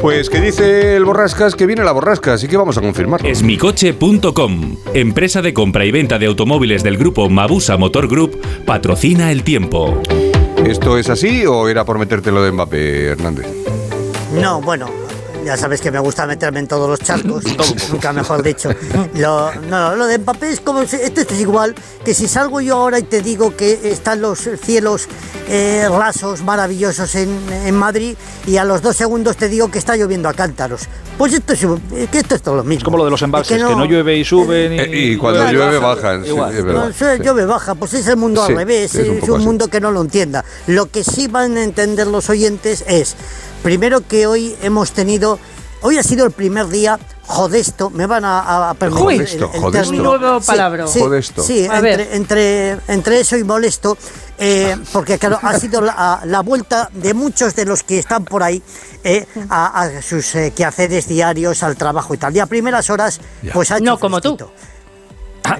Pues 0.00 0.30
que 0.30 0.40
dice 0.40 0.96
el 0.96 1.04
Borrascas 1.04 1.56
que 1.56 1.66
viene 1.66 1.82
la 1.82 1.90
Borrasca, 1.90 2.34
así 2.34 2.46
que 2.46 2.56
vamos 2.56 2.78
a 2.78 2.80
confirmarlo. 2.80 3.28
Esmicoche.com, 3.28 4.76
empresa 4.94 5.42
de 5.42 5.52
compra 5.52 5.84
y 5.84 5.90
venta 5.90 6.18
de 6.18 6.26
automóviles 6.26 6.84
del 6.84 6.96
grupo 6.96 7.28
Mabusa 7.28 7.76
Motor 7.76 8.06
Group, 8.06 8.40
patrocina 8.64 9.32
el 9.32 9.42
tiempo. 9.42 10.00
¿Esto 10.64 10.98
es 10.98 11.10
así 11.10 11.44
o 11.46 11.68
era 11.68 11.84
por 11.84 11.98
metértelo 11.98 12.42
de 12.42 12.52
Mbappé, 12.52 13.06
Hernández? 13.08 13.46
No, 14.40 14.60
bueno, 14.60 14.88
ya 15.48 15.56
sabes 15.56 15.80
que 15.80 15.90
me 15.90 15.98
gusta 15.98 16.26
meterme 16.26 16.60
en 16.60 16.68
todos 16.68 16.90
los 16.90 17.00
charcos, 17.00 17.42
nunca 17.90 18.12
mejor 18.12 18.42
dicho. 18.42 18.68
Lo, 19.14 19.50
no, 19.62 19.96
lo 19.96 20.04
de 20.06 20.18
Mbappé 20.18 20.50
es 20.52 20.60
como, 20.60 20.86
si- 20.86 20.96
esto 20.96 21.22
es 21.22 21.40
igual 21.40 21.74
que 22.04 22.12
si 22.12 22.28
salgo 22.28 22.60
yo 22.60 22.76
ahora 22.76 22.98
y 22.98 23.04
te 23.04 23.22
digo 23.22 23.56
que 23.56 23.80
están 23.90 24.20
los 24.20 24.40
cielos 24.62 25.08
eh, 25.48 25.88
rasos, 25.90 26.42
maravillosos 26.42 27.14
en, 27.14 27.30
en 27.64 27.74
Madrid 27.74 28.14
y 28.46 28.58
a 28.58 28.64
los 28.64 28.82
dos 28.82 28.94
segundos 28.94 29.38
te 29.38 29.48
digo 29.48 29.70
que 29.70 29.78
está 29.78 29.96
lloviendo 29.96 30.28
a 30.28 30.34
cántaros. 30.34 30.82
Pues 31.16 31.32
esto 31.32 31.54
es, 31.54 31.62
es 31.96 32.08
que 32.10 32.18
esto 32.18 32.34
es 32.34 32.42
todo 32.42 32.56
lo 32.56 32.64
mismo. 32.64 32.84
Como 32.84 32.98
lo 32.98 33.04
de 33.06 33.10
los 33.10 33.22
embalses, 33.22 33.56
Es 33.56 33.66
que 33.66 33.74
no, 33.74 33.86
llueve 33.86 34.18
y 34.18 34.24
suben. 34.24 34.72
Y, 34.74 34.78
Eh, 34.78 34.90
y 35.12 35.16
cuando 35.16 35.50
llueve 35.50 35.78
bajan, 35.78 36.24
sí, 36.24 36.30
es 36.30 36.64
verdad. 36.64 36.92
No, 37.00 37.16
llueve 37.24 37.46
baja, 37.46 37.74
pues 37.74 37.94
es 37.94 38.06
el 38.06 38.16
mundo 38.18 38.44
Sí, 38.44 38.52
al 38.52 38.58
revés, 38.58 38.94
es 38.94 39.26
un 39.28 39.40
es 39.40 39.46
mundo 39.46 39.68
que 39.68 39.80
no 39.80 39.90
lo 39.90 40.02
entienda. 40.02 40.44
Lo 40.66 40.90
que 40.90 41.02
sí 41.04 41.26
van 41.26 41.56
a 41.56 41.64
entender 41.64 42.06
los 42.06 42.28
oyentes 42.28 42.84
es, 42.86 43.16
primero 43.62 44.00
que 44.06 44.26
hoy 44.26 44.56
hemos 44.62 44.92
tenido, 44.92 45.38
hoy 45.82 45.98
ha 45.98 46.02
sido 46.02 46.24
el 46.26 46.32
primer 46.32 46.68
día 46.68 46.98
jodesto, 47.26 47.90
me 47.90 48.06
van 48.06 48.24
a, 48.24 48.70
a 48.70 48.74
permitir 48.74 49.02
Jodesto, 49.04 49.50
el- 49.50 49.54
el 49.56 49.60
jodesto. 49.60 49.92
nuevo 49.92 50.40
Sí, 50.40 50.46
palabra. 50.46 50.86
Sí, 50.86 51.00
Jodesto. 51.00 51.42
sí, 51.42 51.66
A 51.66 51.76
entre, 51.76 52.16
entre, 52.16 52.78
entre 52.88 53.20
eso 53.20 53.36
y 53.36 53.44
molesto, 53.44 53.98
eh, 54.38 54.76
porque 54.92 55.18
claro, 55.18 55.38
ha 55.42 55.58
sido 55.58 55.80
la, 55.82 56.22
la 56.24 56.40
vuelta 56.40 56.88
de 56.94 57.12
muchos 57.12 57.54
de 57.54 57.66
los 57.66 57.82
que 57.82 57.98
están 57.98 58.24
por 58.24 58.42
ahí 58.42 58.62
eh, 59.04 59.26
a, 59.50 59.82
a 59.82 60.02
sus 60.02 60.34
eh, 60.36 60.52
quehaceres 60.56 61.06
diarios, 61.06 61.62
al 61.62 61.76
trabajo 61.76 62.14
y 62.14 62.16
tal. 62.16 62.34
Y 62.34 62.40
a 62.40 62.46
primeras 62.46 62.88
horas, 62.88 63.20
pues 63.52 63.70
ha 63.70 63.76
hecho 63.76 63.84
No 63.84 63.98
como 63.98 64.20
tú. 64.22 64.36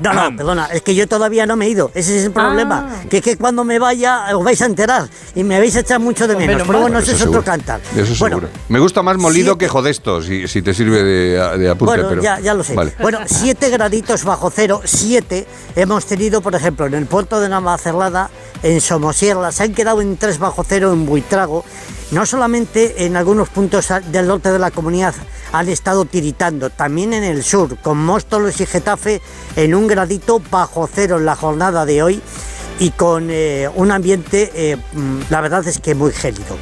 No, 0.02 0.12
no, 0.30 0.36
perdona, 0.36 0.66
es 0.66 0.82
que 0.82 0.94
yo 0.94 1.06
todavía 1.08 1.46
no 1.46 1.56
me 1.56 1.66
he 1.66 1.70
ido. 1.70 1.90
Ese 1.94 2.18
es 2.18 2.24
el 2.24 2.32
problema. 2.32 2.88
Ah. 2.90 3.04
Que 3.08 3.18
es 3.18 3.22
que 3.22 3.36
cuando 3.36 3.64
me 3.64 3.78
vaya 3.78 4.36
os 4.36 4.44
vais 4.44 4.60
a 4.62 4.66
enterar 4.66 5.08
y 5.34 5.44
me 5.44 5.58
vais 5.58 5.74
a 5.76 5.80
echar 5.80 6.00
mucho 6.00 6.26
de 6.28 6.36
menos. 6.36 6.66
Pero 6.66 6.80
bueno, 6.80 6.98
eso 6.98 7.12
es 7.12 7.18
seguro. 7.18 7.40
otro 7.40 7.50
cantar. 7.52 7.80
Eso 7.96 8.14
bueno, 8.18 8.36
seguro. 8.36 8.48
Me 8.68 8.78
gusta 8.78 9.02
más 9.02 9.16
molido 9.16 9.52
siete- 9.54 9.58
que 9.64 9.68
jodesto, 9.68 10.22
si, 10.22 10.46
si 10.48 10.62
te 10.62 10.74
sirve 10.74 11.02
de, 11.02 11.58
de 11.58 11.68
apunte. 11.70 11.94
bueno, 11.94 12.08
pero, 12.08 12.22
ya, 12.22 12.40
ya 12.40 12.54
lo 12.54 12.62
sé. 12.64 12.74
Vale. 12.74 12.94
Bueno, 13.00 13.18
7 13.26 13.70
graditos 13.70 14.24
bajo 14.24 14.50
cero, 14.50 14.80
7 14.84 15.46
hemos 15.76 16.06
tenido, 16.06 16.40
por 16.40 16.54
ejemplo, 16.54 16.86
en 16.86 16.94
el 16.94 17.06
puerto 17.06 17.40
de 17.40 17.48
Navacerrada, 17.48 18.30
en 18.62 18.80
Somosierra, 18.80 19.52
se 19.52 19.62
han 19.64 19.74
quedado 19.74 20.00
en 20.00 20.16
3 20.16 20.38
bajo 20.38 20.64
cero 20.66 20.92
en 20.92 21.06
Buitrago. 21.06 21.64
No 22.10 22.24
solamente 22.24 23.04
en 23.04 23.16
algunos 23.16 23.50
puntos 23.50 23.88
del 24.10 24.26
norte 24.26 24.50
de 24.50 24.58
la 24.58 24.70
comunidad 24.70 25.14
han 25.52 25.68
estado 25.68 26.06
tiritando, 26.06 26.70
también 26.70 27.12
en 27.12 27.22
el 27.22 27.44
sur, 27.44 27.76
con 27.78 27.98
Móstoles 27.98 28.60
y 28.60 28.66
Getafe 28.66 29.20
en 29.56 29.74
un 29.74 29.86
gradito 29.86 30.40
bajo 30.50 30.88
cero 30.92 31.18
en 31.18 31.26
la 31.26 31.36
jornada 31.36 31.84
de 31.84 32.02
hoy 32.02 32.22
y 32.78 32.90
con 32.90 33.28
eh, 33.30 33.68
un 33.74 33.90
ambiente, 33.90 34.50
eh, 34.54 34.76
mm, 34.76 35.20
la 35.28 35.40
verdad 35.42 35.66
es 35.66 35.80
que 35.80 35.94
muy 35.94 36.12
gélido. 36.12 36.56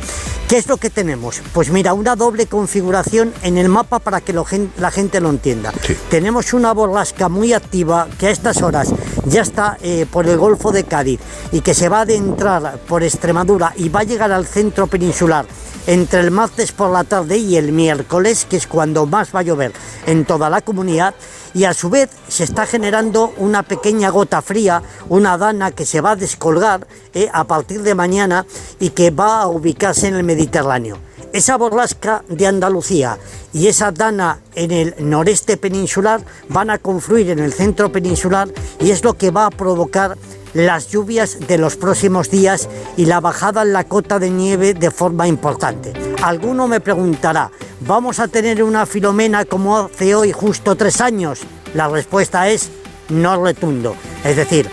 ¿Qué 0.49 0.59
es 0.59 0.69
lo 0.69 0.77
que 0.77 0.91
tenemos? 0.91 1.43
Pues 1.53 1.71
mira, 1.71 1.93
una 1.93 2.15
doble 2.15 2.47
configuración 2.47 3.35
en 3.43 3.59
el 3.59 3.69
mapa 3.69 3.99
para 3.99 4.21
que 4.21 4.33
lo 4.33 4.47
la 4.79 4.93
gente 4.93 5.21
lo 5.21 5.31
entienda. 5.31 5.73
Tenemos 6.09 6.53
una 6.53 6.73
borrasca 6.73 7.29
muy 7.29 7.53
activa 7.53 8.07
que 8.17 8.29
a 8.29 8.31
estas 8.31 8.63
horas 8.63 8.93
ya 9.25 9.43
está 9.43 9.77
eh, 9.83 10.07
por 10.09 10.29
el 10.29 10.39
Golfo 10.39 10.71
de 10.71 10.85
Cádiz 10.85 11.19
y 11.51 11.63
que 11.63 11.75
se 11.75 11.89
va 11.89 11.99
a 11.99 12.03
adentrar 12.03 12.79
por 12.87 13.03
Extremadura 13.03 13.73
y 13.77 13.89
va 13.89 14.01
a 14.01 14.05
llegar 14.05 14.31
al 14.31 14.47
centro 14.47 14.87
peninsular 14.87 15.47
entre 15.87 16.21
el 16.21 16.31
martes 16.31 16.73
por 16.73 16.91
la 16.91 17.05
tarde 17.05 17.39
y 17.39 17.57
el 17.57 17.73
miércoles, 17.73 18.47
que 18.49 18.57
es 18.57 18.67
cuando 18.67 19.07
más 19.07 19.35
va 19.35 19.41
a 19.41 19.43
llover 19.43 19.73
en 20.07 20.25
toda 20.25 20.51
la 20.51 20.61
comunidad, 20.61 21.15
y 21.55 21.65
a 21.65 21.73
su 21.73 21.89
vez 21.89 22.11
se 22.29 22.45
está 22.45 22.67
generando 22.67 23.33
una 23.39 23.63
pequeña 23.63 24.11
gota 24.11 24.43
fría, 24.43 24.83
una 25.09 25.39
dana 25.39 25.71
que 25.71 25.87
se 25.87 26.01
va 26.01 26.11
a 26.11 26.17
descolgar 26.17 26.87
eh, 27.15 27.29
a 27.33 27.45
partir 27.45 27.83
de 27.83 27.95
mañana 27.95 28.45
y 28.79 28.91
que 28.91 29.11
va 29.11 29.41
a 29.41 29.49
ubicarse 29.49 30.09
en 30.09 30.17
el 30.17 30.23
Mediterráneo. 30.23 30.99
Esa 31.33 31.57
borrasca 31.57 32.25
de 32.29 32.47
Andalucía 32.47 33.19
y 33.53 33.69
esa 33.69 33.91
dana 33.91 34.41
en 34.55 34.71
el 34.71 34.95
noreste 34.99 35.57
peninsular 35.57 36.21
van 36.49 36.71
a 36.71 36.79
confluir 36.79 37.31
en 37.31 37.39
el 37.39 37.53
centro 37.53 37.91
peninsular 37.91 38.49
y 38.81 38.91
es 38.91 39.03
lo 39.03 39.15
que 39.15 39.31
va 39.31 39.47
a 39.47 39.51
provocar 39.51 40.17
las 40.57 40.89
lluvias 40.89 41.39
de 41.47 41.59
los 41.59 41.77
próximos 41.77 42.31
días 42.31 42.69
y 42.97 43.05
la 43.05 43.21
bajada 43.21 43.61
en 43.63 43.75
la 43.75 43.85
cota 43.85 44.19
de 44.19 44.31
nieve 44.31 44.73
de 44.73 44.91
forma 44.91 45.29
importante. 45.29 45.93
Alguno 46.23 46.67
me 46.67 46.81
preguntará, 46.81 47.51
¿vamos 47.81 48.21
a 48.21 48.29
tener 48.29 48.63
una 48.63 48.87
filomena 48.87 49.45
como 49.45 49.77
hace 49.77 50.15
hoy 50.15 50.33
justo 50.33 50.75
tres 50.75 51.03
años? 51.03 51.41
La 51.75 51.89
respuesta 51.89 52.49
es 52.49 52.71
no 53.11 53.45
retundo. 53.45 53.95
Es 54.25 54.37
decir, 54.37 54.71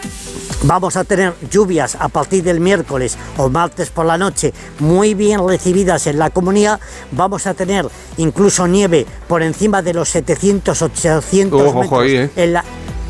Vamos 0.66 0.96
a 0.96 1.04
tener 1.04 1.34
lluvias 1.52 1.98
a 2.00 2.08
partir 2.08 2.42
del 2.42 2.62
miércoles 2.62 3.18
o 3.36 3.50
martes 3.50 3.90
por 3.90 4.06
la 4.06 4.18
noche 4.18 4.54
muy 4.80 5.14
bien 5.14 5.46
recibidas 5.46 6.08
en 6.08 6.18
la 6.18 6.30
comunidad. 6.30 6.80
Vamos 7.12 7.48
a 7.48 7.54
tener 7.54 7.86
incluso 8.16 8.66
nieve 8.66 9.06
por 9.28 9.44
encima 9.44 9.82
de 9.82 9.94
los 9.94 10.08
700, 10.08 10.82
800 10.82 11.62
Ojo, 11.62 11.70
ojo 11.70 11.80
metros 11.82 12.02
ahí, 12.02 12.16
¿eh? 12.16 12.30
en 12.38 12.54
la, 12.54 12.64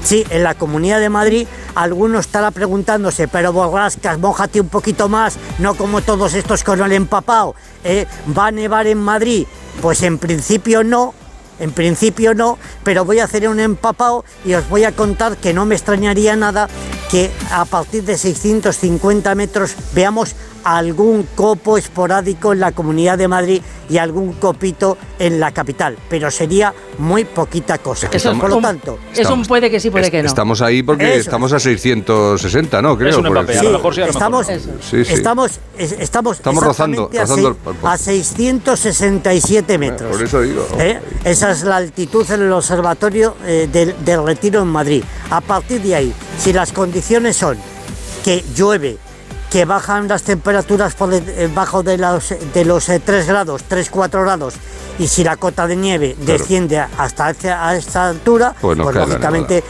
sí, 0.03 0.25
en 0.29 0.43
la 0.43 0.55
Comunidad 0.55 0.99
de 0.99 1.09
Madrid. 1.09 1.47
Alguno 1.75 2.19
estará 2.19 2.51
preguntándose, 2.51 3.27
pero 3.27 3.53
borrascas, 3.53 4.19
mójate 4.19 4.61
un 4.61 4.69
poquito 4.69 5.09
más, 5.09 5.37
no 5.59 5.75
como 5.75 6.01
todos 6.01 6.33
estos 6.33 6.63
con 6.63 6.81
el 6.81 6.91
empapado. 6.91 7.55
¿eh? 7.83 8.05
¿Va 8.37 8.47
a 8.47 8.51
nevar 8.51 8.87
en 8.87 8.99
Madrid? 8.99 9.45
Pues 9.81 10.03
en 10.03 10.17
principio 10.19 10.83
no, 10.83 11.13
en 11.59 11.71
principio 11.71 12.33
no, 12.33 12.57
pero 12.83 13.05
voy 13.05 13.19
a 13.19 13.25
hacer 13.25 13.47
un 13.47 13.59
empapado 13.59 14.25
y 14.45 14.53
os 14.53 14.67
voy 14.69 14.83
a 14.83 14.91
contar 14.91 15.37
que 15.37 15.53
no 15.53 15.65
me 15.65 15.75
extrañaría 15.75 16.35
nada 16.35 16.67
que 17.09 17.31
a 17.51 17.65
partir 17.65 18.03
de 18.03 18.17
650 18.17 19.35
metros 19.35 19.75
veamos 19.93 20.35
algún 20.63 21.23
copo 21.35 21.77
esporádico 21.77 22.53
en 22.53 22.59
la 22.59 22.71
Comunidad 22.71 23.17
de 23.17 23.27
Madrid 23.27 23.61
y 23.89 23.97
algún 23.97 24.33
copito 24.33 24.97
en 25.19 25.39
la 25.39 25.51
capital, 25.51 25.97
pero 26.09 26.31
sería 26.31 26.73
muy 26.97 27.25
poquita 27.25 27.77
cosa. 27.79 28.09
que 28.09 28.17
estamos- 28.17 28.39
Por 28.41 28.49
lo 28.49 28.61
tanto, 28.61 28.97
Es 29.15 29.29
un 29.29 29.43
puede 29.45 29.69
que 29.69 29.79
sí, 29.79 29.89
puede 29.89 30.09
que 30.09 30.21
no. 30.21 30.27
Estamos 30.27 30.61
ahí 30.61 30.81
porque 30.83 31.11
Eso. 31.11 31.19
estamos 31.21 31.51
a 31.53 31.59
660, 31.59 32.81
¿no? 32.81 32.97
Creo. 32.97 33.09
Es 33.09 33.17
un 33.17 33.25
a 33.25 33.29
lo 33.29 33.43
mejor 33.43 33.93
sí, 33.95 34.01
a 34.01 34.05
lo 34.05 34.11
estamos, 34.11 34.47
mejor. 34.47 34.61
Sí, 34.81 35.03
sí. 35.05 35.13
estamos, 35.13 35.51
es- 35.77 35.91
estamos, 35.93 36.37
Estamos 36.37 36.63
rozando, 36.63 37.09
a 37.13 37.19
rozando 37.21 37.35
seis- 37.35 37.47
el- 37.47 37.75
por- 37.75 37.89
a 37.89 37.97
667 37.97 39.77
metros. 39.77 40.11
Por 40.11 40.23
eso 40.23 40.41
digo. 40.41 40.65
¿Eh? 40.79 40.99
Esa 41.23 41.51
es 41.51 41.63
la 41.63 41.77
altitud 41.77 42.29
en 42.31 42.41
el 42.43 42.51
observatorio 42.51 43.35
eh, 43.45 43.67
del, 43.71 43.95
del 44.03 44.23
Retiro 44.25 44.61
en 44.61 44.67
Madrid. 44.67 45.03
A 45.29 45.41
partir 45.41 45.81
de 45.81 45.95
ahí, 45.95 46.13
si 46.39 46.53
las 46.53 46.71
condiciones 46.71 47.35
son 47.37 47.57
que 48.23 48.43
llueve, 48.55 48.97
que 49.53 49.65
bajan 49.65 50.07
las 50.07 50.23
temperaturas 50.23 50.95
por 50.95 51.11
debajo 51.11 51.83
de 51.83 51.99
los, 51.99 52.33
de 52.55 52.65
los 52.65 52.85
3 52.85 53.27
grados, 53.27 53.63
3-4 53.69 54.23
grados, 54.23 54.55
y 54.97 55.07
si 55.07 55.23
la 55.23 55.37
cota 55.37 55.67
de 55.67 55.75
nieve 55.75 56.15
desciende 56.19 56.79
hasta 56.79 57.27
a 57.27 57.75
esta 57.75 58.09
altura, 58.09 58.55
Pues 58.59 58.79
pues 58.79 58.95
la 58.95 59.05
lógicamente 59.05 59.63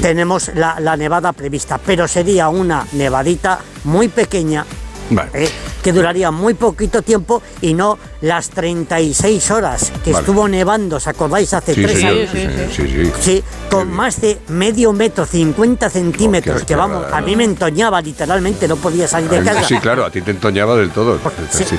tenemos 0.00 0.50
la, 0.56 0.80
la 0.80 0.96
nevada 0.96 1.32
prevista, 1.32 1.78
pero 1.78 2.08
sería 2.08 2.48
una 2.48 2.84
nevadita 2.94 3.60
muy 3.84 4.08
pequeña 4.08 4.66
Vale. 5.10 5.30
eh, 5.34 5.50
que 5.82 5.92
duraría 5.92 6.30
muy 6.30 6.54
poquito 6.54 7.02
tiempo 7.02 7.42
y 7.60 7.74
no 7.74 7.98
las 8.20 8.50
36 8.50 9.50
horas 9.50 9.92
que 10.04 10.12
Vale. 10.12 10.20
estuvo 10.22 10.48
nevando, 10.48 10.96
¿os 10.96 11.06
acordáis? 11.06 11.52
Hace 11.54 11.74
Sí, 11.74 11.82
tres 11.82 11.98
señor, 11.98 12.12
años. 12.14 12.30
sí, 12.32 12.86
sí, 12.86 13.04
sí. 13.04 13.12
Sí, 13.20 13.44
con 13.70 13.90
más 13.90 14.20
de 14.20 14.38
medio 14.48 14.92
metro, 14.92 15.26
50 15.26 15.90
centímetros, 15.90 16.64
que 16.64 16.76
vamos, 16.76 17.04
a 17.12 17.20
mí 17.20 17.34
me 17.36 17.44
entoñaba 17.44 18.00
literalmente, 18.00 18.68
no 18.68 18.76
podía 18.76 19.08
salir 19.08 19.28
de 19.30 19.42
casa. 19.42 19.64
Sí, 19.64 19.78
claro, 19.78 20.04
a 20.04 20.10
ti 20.10 20.20
te 20.22 20.30
entoñaba 20.30 20.76
del 20.76 20.90
todo. 20.90 21.18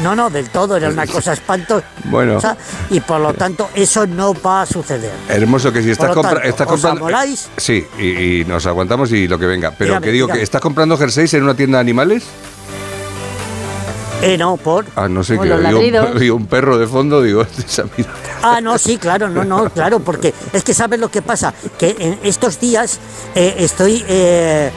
No, 0.01 0.15
no, 0.15 0.29
del 0.29 0.49
todo, 0.49 0.75
era 0.77 0.89
una 0.89 1.07
cosa 1.07 1.33
espantosa. 1.33 1.85
Bueno. 2.05 2.39
Y 2.89 2.99
por 2.99 3.21
lo 3.21 3.33
tanto, 3.33 3.69
eso 3.73 4.05
no 4.05 4.33
va 4.33 4.63
a 4.63 4.65
suceder. 4.65 5.11
Hermoso 5.29 5.71
que 5.71 5.81
si 5.81 5.91
estás, 5.91 6.11
compra- 6.11 6.33
tanto, 6.33 6.47
estás 6.49 6.67
¿os 6.67 6.81
comprando. 6.81 7.27
Sí, 7.57 7.85
y, 7.99 8.41
y 8.41 8.45
nos 8.45 8.65
aguantamos 8.65 9.11
y 9.11 9.27
lo 9.27 9.39
que 9.39 9.45
venga. 9.45 9.71
Pero 9.77 9.99
que 10.01 10.11
digo 10.11 10.27
que 10.27 10.41
estás 10.41 10.61
comprando 10.61 10.97
jerseys 10.97 11.33
en 11.35 11.43
una 11.43 11.55
tienda 11.55 11.77
de 11.77 11.81
animales. 11.81 12.23
Eh, 14.23 14.37
no, 14.37 14.57
por. 14.57 14.85
Ah, 14.95 15.09
no 15.09 15.23
sé 15.23 15.37
un, 15.37 16.47
perro 16.47 16.77
de 16.77 16.87
fondo, 16.87 17.21
digo. 17.21 17.45
Ah, 18.45 18.59
no, 18.59 18.77
sí, 18.77 18.97
claro, 18.97 19.29
no, 19.29 19.45
no, 19.45 19.69
claro, 19.69 20.01
porque 20.01 20.33
es 20.51 20.63
que 20.65 20.73
sabes 20.73 20.99
lo 20.99 21.09
que 21.09 21.21
pasa, 21.21 21.53
que 21.77 21.95
en 21.97 22.19
estos 22.23 22.59
días 22.59 22.99
eh, 23.35 23.55
estoy, 23.59 24.03
eh, 24.05 24.69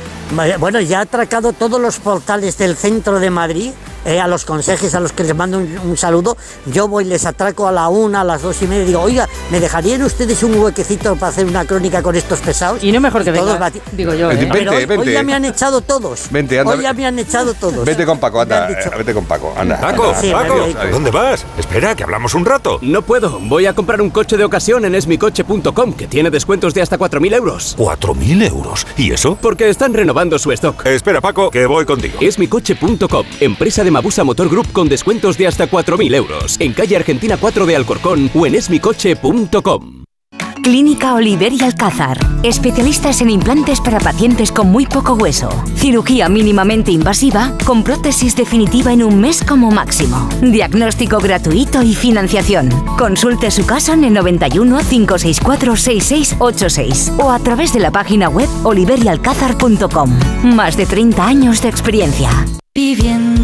bueno, 0.60 0.80
ya 0.80 0.98
he 0.98 1.02
atracado 1.02 1.52
todos 1.52 1.80
los 1.80 1.98
portales 1.98 2.58
del 2.58 2.76
centro 2.76 3.18
de 3.18 3.28
Madrid, 3.30 3.72
eh, 4.06 4.20
a 4.20 4.26
los 4.26 4.44
consejes 4.44 4.94
a 4.94 5.00
los 5.00 5.12
que 5.12 5.24
les 5.24 5.34
mando 5.34 5.58
un, 5.58 5.78
un 5.84 5.96
saludo, 5.96 6.36
yo 6.66 6.88
voy, 6.88 7.04
les 7.04 7.26
atraco 7.26 7.66
a 7.68 7.72
la 7.72 7.88
una, 7.88 8.22
a 8.22 8.24
las 8.24 8.42
dos 8.42 8.62
y 8.62 8.66
media, 8.66 8.84
y 8.84 8.86
digo, 8.86 9.00
oiga, 9.02 9.28
¿me 9.50 9.60
dejarían 9.60 10.02
ustedes 10.02 10.42
un 10.42 10.54
huequecito 10.58 11.16
para 11.16 11.28
hacer 11.30 11.46
una 11.46 11.64
crónica 11.64 12.02
con 12.02 12.14
estos 12.16 12.40
pesados? 12.40 12.82
Y 12.82 12.92
no 12.92 13.00
mejor 13.00 13.24
que 13.24 13.32
todos 13.32 13.52
venga, 13.52 13.72
digo 13.92 14.14
yo. 14.14 14.28
Vente, 14.28 14.44
¿eh? 14.44 14.48
Pero 14.52 14.70
hoy, 14.72 14.86
vente. 14.86 15.08
hoy 15.08 15.12
ya 15.12 15.22
me 15.22 15.34
han 15.34 15.44
echado 15.44 15.80
todos. 15.80 16.28
Vente, 16.30 16.58
anda. 16.60 16.72
Hoy 16.72 16.82
ya 16.82 16.92
me 16.92 17.06
han 17.06 17.18
echado 17.18 17.54
todos. 17.54 17.84
Vete 17.84 18.06
con 18.06 18.18
Paco, 18.18 18.40
anda. 18.40 18.68
Vete 18.96 19.12
con 19.12 19.24
Paco, 19.24 19.52
anda. 19.56 19.80
Paco, 19.80 20.04
anda, 20.04 20.20
Sí, 20.20 20.32
anda, 20.32 20.54
Paco. 20.54 20.90
¿dónde 20.90 21.10
vas? 21.10 21.44
Espera, 21.58 21.94
que 21.94 22.04
hablamos 22.04 22.34
un 22.34 22.44
rato. 22.44 22.78
No 22.82 23.02
puedo. 23.02 23.38
Voy 23.40 23.66
a 23.66 23.74
comprar 23.74 24.00
un 24.00 24.10
coche 24.10 24.36
de 24.36 24.44
ocasión 24.44 24.84
en 24.84 24.94
esmicoche.com, 24.94 25.92
que 25.94 26.06
tiene 26.06 26.30
descuentos 26.30 26.74
de 26.74 26.82
hasta 26.82 26.98
4.000 26.98 27.34
euros. 27.34 27.76
¿4.000 27.78 28.48
euros? 28.48 28.86
¿Y 28.96 29.12
eso? 29.12 29.36
Porque 29.40 29.68
están 29.68 29.94
renovando 29.94 30.38
su 30.38 30.52
stock. 30.52 30.86
Espera, 30.86 31.20
Paco, 31.20 31.50
que 31.50 31.66
voy 31.66 31.84
contigo. 31.84 32.18
Esmicoche.com, 32.20 33.26
empresa 33.40 33.84
de 33.84 33.90
Mabusa 33.96 34.24
Motor 34.24 34.50
Group 34.50 34.72
con 34.72 34.90
descuentos 34.90 35.38
de 35.38 35.46
hasta 35.46 35.70
4.000 35.70 36.14
euros. 36.14 36.56
En 36.60 36.74
calle 36.74 36.96
Argentina 36.96 37.38
4 37.38 37.64
de 37.64 37.76
Alcorcón 37.76 38.30
o 38.34 38.44
en 38.44 38.54
esmicoche.com. 38.54 40.04
Clínica 40.62 41.14
Oliver 41.14 41.50
y 41.54 41.62
Alcázar. 41.62 42.18
Especialistas 42.42 43.22
en 43.22 43.30
implantes 43.30 43.80
para 43.80 43.98
pacientes 43.98 44.52
con 44.52 44.70
muy 44.70 44.84
poco 44.84 45.14
hueso. 45.14 45.48
Cirugía 45.76 46.28
mínimamente 46.28 46.90
invasiva 46.90 47.56
con 47.64 47.84
prótesis 47.84 48.36
definitiva 48.36 48.92
en 48.92 49.02
un 49.02 49.18
mes 49.18 49.42
como 49.42 49.70
máximo. 49.70 50.28
Diagnóstico 50.42 51.18
gratuito 51.18 51.82
y 51.82 51.94
financiación. 51.94 52.68
Consulte 52.98 53.50
su 53.50 53.64
caso 53.64 53.94
en 53.94 54.04
el 54.04 54.12
91 54.12 54.78
564 54.90 55.74
6686 55.76 57.12
o 57.18 57.30
a 57.30 57.38
través 57.38 57.72
de 57.72 57.80
la 57.80 57.92
página 57.92 58.28
web 58.28 58.48
oliverialcázar.com. 58.62 60.18
Más 60.42 60.76
de 60.76 60.84
30 60.84 61.26
años 61.26 61.62
de 61.62 61.68
experiencia. 61.70 62.28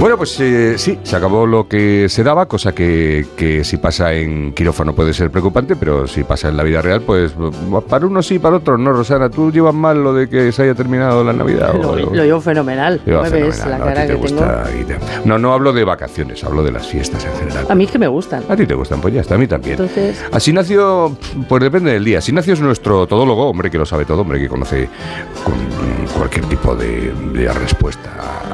Bueno, 0.00 0.16
pues 0.16 0.40
eh, 0.40 0.78
sí, 0.78 0.98
se 1.02 1.14
acabó 1.14 1.44
lo 1.46 1.68
que 1.68 2.08
se 2.08 2.24
daba, 2.24 2.46
cosa 2.46 2.72
que, 2.74 3.26
que 3.36 3.62
si 3.64 3.76
pasa 3.76 4.14
en 4.14 4.54
quirófano 4.54 4.94
puede 4.94 5.12
ser 5.12 5.30
preocupante, 5.30 5.76
pero 5.76 6.06
si 6.06 6.24
pasa 6.24 6.48
en 6.48 6.56
la 6.56 6.62
vida 6.62 6.80
real, 6.80 7.02
pues 7.02 7.34
para 7.86 8.06
unos 8.06 8.26
sí, 8.26 8.38
para 8.38 8.56
otros 8.56 8.80
no. 8.80 8.94
Rosana, 8.94 9.28
¿tú 9.28 9.52
llevas 9.52 9.74
mal 9.74 10.02
lo 10.02 10.14
de 10.14 10.26
que 10.26 10.52
se 10.52 10.62
haya 10.62 10.74
terminado 10.74 11.22
la 11.22 11.34
Navidad? 11.34 11.74
Lo, 11.74 11.90
o- 11.90 11.96
lo 11.96 12.24
llevo 12.24 12.40
fenomenal. 12.40 13.02
¿No 13.04 13.20
ves 13.20 13.30
fenomenal, 13.30 13.70
la 13.70 13.78
cara 13.78 14.06
que 14.06 14.14
tengo? 14.16 14.42
te- 14.42 14.98
No, 15.26 15.38
no 15.38 15.52
hablo 15.52 15.70
de 15.74 15.84
vacaciones, 15.84 16.42
hablo 16.44 16.62
de 16.62 16.72
las 16.72 16.86
fiestas 16.86 17.22
en 17.26 17.34
general. 17.34 17.66
A 17.68 17.74
mí 17.74 17.84
es 17.84 17.90
que 17.90 17.98
me 17.98 18.08
gustan. 18.08 18.42
A 18.48 18.56
ti 18.56 18.64
te 18.66 18.72
gustan, 18.74 19.02
pues 19.02 19.12
ya 19.12 19.20
está, 19.20 19.34
a 19.34 19.38
mí 19.38 19.46
también. 19.46 19.72
Entonces, 19.72 20.24
Así 20.32 20.50
nació, 20.54 21.14
pues 21.46 21.62
depende 21.62 21.92
del 21.92 22.04
día. 22.06 22.22
Sinacio 22.22 22.54
es 22.54 22.60
nuestro 22.62 23.06
todólogo, 23.06 23.50
hombre 23.50 23.70
que 23.70 23.76
lo 23.76 23.84
sabe 23.84 24.06
todo, 24.06 24.22
hombre 24.22 24.40
que 24.40 24.48
conoce 24.48 24.88
con 25.44 25.54
cualquier 26.16 26.46
tipo 26.46 26.74
de, 26.74 27.12
de 27.34 27.52
respuesta 27.52 28.08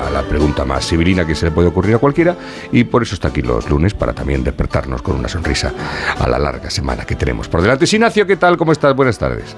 a 0.07 0.11
la 0.11 0.23
pregunta 0.23 0.65
más 0.65 0.85
civilina 0.89 1.25
que 1.25 1.36
se 1.37 1.46
le 1.46 1.53
puede 1.53 1.68
ocurrir 1.68 1.94
a 1.94 1.99
cualquiera. 1.99 2.35
Y 2.72 2.85
por 2.85 3.03
eso 3.03 3.14
está 3.14 3.29
aquí 3.29 3.42
los 3.42 3.68
lunes, 3.70 3.94
para 3.94 4.12
también 4.12 4.42
despertarnos 4.42 5.03
con 5.03 5.16
una 5.16 5.29
sonrisa 5.29 5.72
a 6.18 6.29
la 6.29 6.38
larga 6.38 6.70
semana 6.70 7.05
que 7.05 7.14
tenemos 7.14 7.49
por 7.49 7.62
delante. 7.62 7.87
Sinacio, 7.87 8.27
¿qué 8.27 8.37
tal? 8.37 8.57
¿Cómo 8.57 8.72
estás? 8.72 8.94
Buenas 8.94 9.18
tardes. 9.18 9.57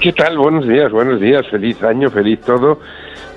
¿Qué 0.00 0.12
tal? 0.12 0.36
Buenos 0.38 0.68
días, 0.68 0.92
buenos 0.92 1.20
días. 1.20 1.46
Feliz 1.50 1.82
año, 1.82 2.10
feliz 2.10 2.40
todo. 2.40 2.80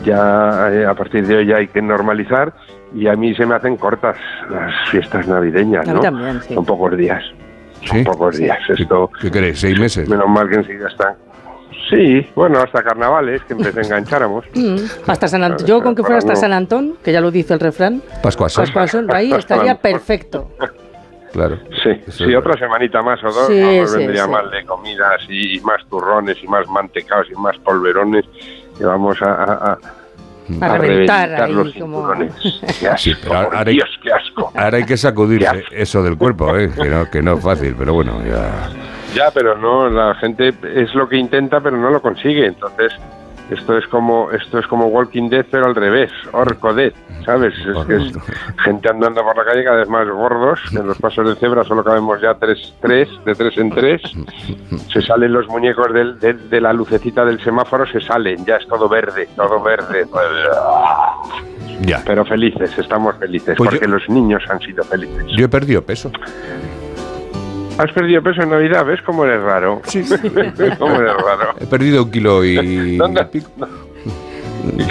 Ya 0.03 0.69
eh, 0.71 0.85
a 0.85 0.93
partir 0.93 1.25
de 1.25 1.37
hoy 1.37 1.45
ya 1.47 1.57
hay 1.57 1.67
que 1.67 1.81
normalizar 1.81 2.53
y 2.93 3.07
a 3.07 3.15
mí 3.15 3.33
se 3.35 3.45
me 3.45 3.55
hacen 3.55 3.77
cortas 3.77 4.17
las 4.49 4.89
fiestas 4.89 5.27
navideñas, 5.27 5.87
¿no? 5.87 5.99
también, 5.99 6.41
sí. 6.41 6.53
Son 6.53 6.65
pocos 6.65 6.97
días. 6.97 7.23
Son 7.85 8.03
pocos 8.03 8.37
días. 8.37 8.57
Esto, 8.69 9.09
¿Qué 9.21 9.31
queréis? 9.31 9.59
¿Seis 9.59 9.79
meses? 9.79 10.07
menos 10.09 10.27
mal 10.27 10.49
que 10.49 10.55
enseguida 10.55 10.87
están. 10.89 11.15
Sí, 11.89 12.27
bueno, 12.35 12.59
hasta 12.59 12.83
carnavales, 12.83 13.41
que 13.43 13.53
empecé 13.53 13.81
engancháramos. 13.81 14.45
mm, 14.53 14.75
hasta 15.07 15.27
San 15.27 15.43
Antón. 15.43 15.67
Yo 15.67 15.81
con 15.81 15.95
que 15.95 16.01
fuera 16.01 16.17
hasta. 16.17 16.35
San 16.35 16.53
Antón, 16.53 16.95
que 17.03 17.11
ya 17.11 17.21
lo 17.21 17.31
dice 17.31 17.53
el 17.53 17.59
refrán, 17.59 18.01
Pascuasón. 18.21 18.63
Pascuasón, 18.65 19.07
ahí 19.13 19.31
estaría 19.33 19.75
perfecto. 19.75 20.49
Claro. 21.31 21.59
Sí, 21.83 21.91
sí, 22.11 22.33
otra 22.35 22.57
semanita 22.57 23.03
más 23.03 23.23
o 23.23 23.27
dos, 23.31 23.47
Sí, 23.47 23.59
no 23.59 23.71
nos 23.81 23.91
sí, 23.91 23.97
vendría 23.99 24.25
sí. 24.25 24.31
mal 24.31 24.49
de 24.49 24.65
comidas 24.65 25.21
y, 25.29 25.59
más 25.61 25.85
turrones 25.87 26.37
y 26.43 26.47
más 26.47 26.67
mantecados 26.67 27.27
y 27.29 27.35
más 27.35 27.55
polverones 27.59 28.25
que 28.77 28.83
vamos 28.83 29.21
a, 29.21 29.33
a, 29.33 29.53
a- 29.73 30.65
A 30.65 30.77
reventar 30.79 31.43
ahí 31.43 31.53
los 31.53 31.71
como- 31.73 31.97
cinturones. 32.11 32.33
Qué 32.79 32.87
asco, 32.87 33.11
pero 33.21 33.35
ahora, 33.35 33.63
Dios, 33.65 33.87
qué 34.01 34.11
asco. 34.11 34.28
Ahora 34.55 34.77
hay 34.77 34.85
que 34.85 34.97
sacudirse 34.97 35.63
eso 35.71 36.03
del 36.03 36.17
cuerpo, 36.17 36.55
¿eh? 36.57 36.69
que, 36.69 36.89
no, 36.89 37.09
que 37.09 37.21
no 37.21 37.33
es 37.33 37.43
fácil, 37.43 37.75
pero 37.77 37.93
bueno, 37.93 38.21
ya... 38.25 38.69
Ya, 39.13 39.31
pero 39.31 39.57
no, 39.57 39.89
la 39.89 40.13
gente 40.15 40.53
es 40.63 40.93
lo 40.93 41.09
que 41.09 41.17
intenta, 41.17 41.59
pero 41.61 41.77
no 41.77 41.89
lo 41.89 42.01
consigue. 42.01 42.45
Entonces, 42.45 42.93
esto 43.51 43.77
es 43.77 43.87
como 43.87 44.31
esto 44.31 44.59
es 44.59 44.67
como 44.67 44.87
Walking 44.87 45.29
Dead, 45.29 45.45
pero 45.49 45.65
al 45.65 45.75
revés, 45.75 46.11
Orco 46.31 46.73
Dead, 46.73 46.93
¿sabes? 47.25 47.53
Es 47.57 47.85
que 47.85 47.95
es 47.95 48.11
gente 48.63 48.89
andando 48.89 49.23
por 49.23 49.35
la 49.37 49.43
calle 49.45 49.63
cada 49.63 49.77
vez 49.77 49.89
más 49.89 50.07
gordos. 50.07 50.59
En 50.71 50.85
los 50.87 50.97
pasos 50.99 51.27
de 51.27 51.35
cebra 51.35 51.63
solo 51.63 51.83
cabemos 51.83 52.21
ya 52.21 52.35
tres, 52.35 52.73
tres 52.81 53.09
de 53.25 53.35
tres 53.35 53.57
en 53.57 53.69
tres. 53.71 54.01
Se 54.93 55.01
salen 55.01 55.33
los 55.33 55.47
muñecos 55.47 55.91
del- 55.93 56.19
del- 56.19 56.49
de 56.49 56.61
la 56.61 56.73
lucecita 56.73 57.25
del 57.25 57.39
semáforo, 57.43 57.85
se 57.87 58.01
salen, 58.01 58.45
ya 58.45 58.57
es 58.57 58.67
todo 58.67 58.87
verde, 58.89 59.27
todo 59.35 59.61
verde. 59.61 60.05
Ya. 61.81 62.01
Pero 62.05 62.25
felices, 62.25 62.77
estamos 62.77 63.15
felices, 63.17 63.55
Pues 63.57 63.69
porque 63.71 63.87
los 63.87 64.07
niños 64.09 64.43
han 64.49 64.59
sido 64.59 64.83
felices. 64.83 65.25
Yo 65.37 65.45
he 65.45 65.49
perdido 65.49 65.81
peso. 65.81 66.11
¿Has 67.79 67.93
perdido 67.93 68.21
peso 68.21 68.41
en 68.41 68.49
Navidad? 68.49 68.85
¿Ves 68.85 69.01
cómo 69.05 69.23
eres 69.23 69.41
raro? 69.41 69.81
Sí, 69.85 70.03
¿Cómo 70.77 70.95
eres 70.95 71.13
raro? 71.13 71.53
He 71.61 71.65
perdido 71.65 72.03
un 72.03 72.11
kilo 72.11 72.43
y... 72.43 72.97
¿Dónde, 72.97 73.25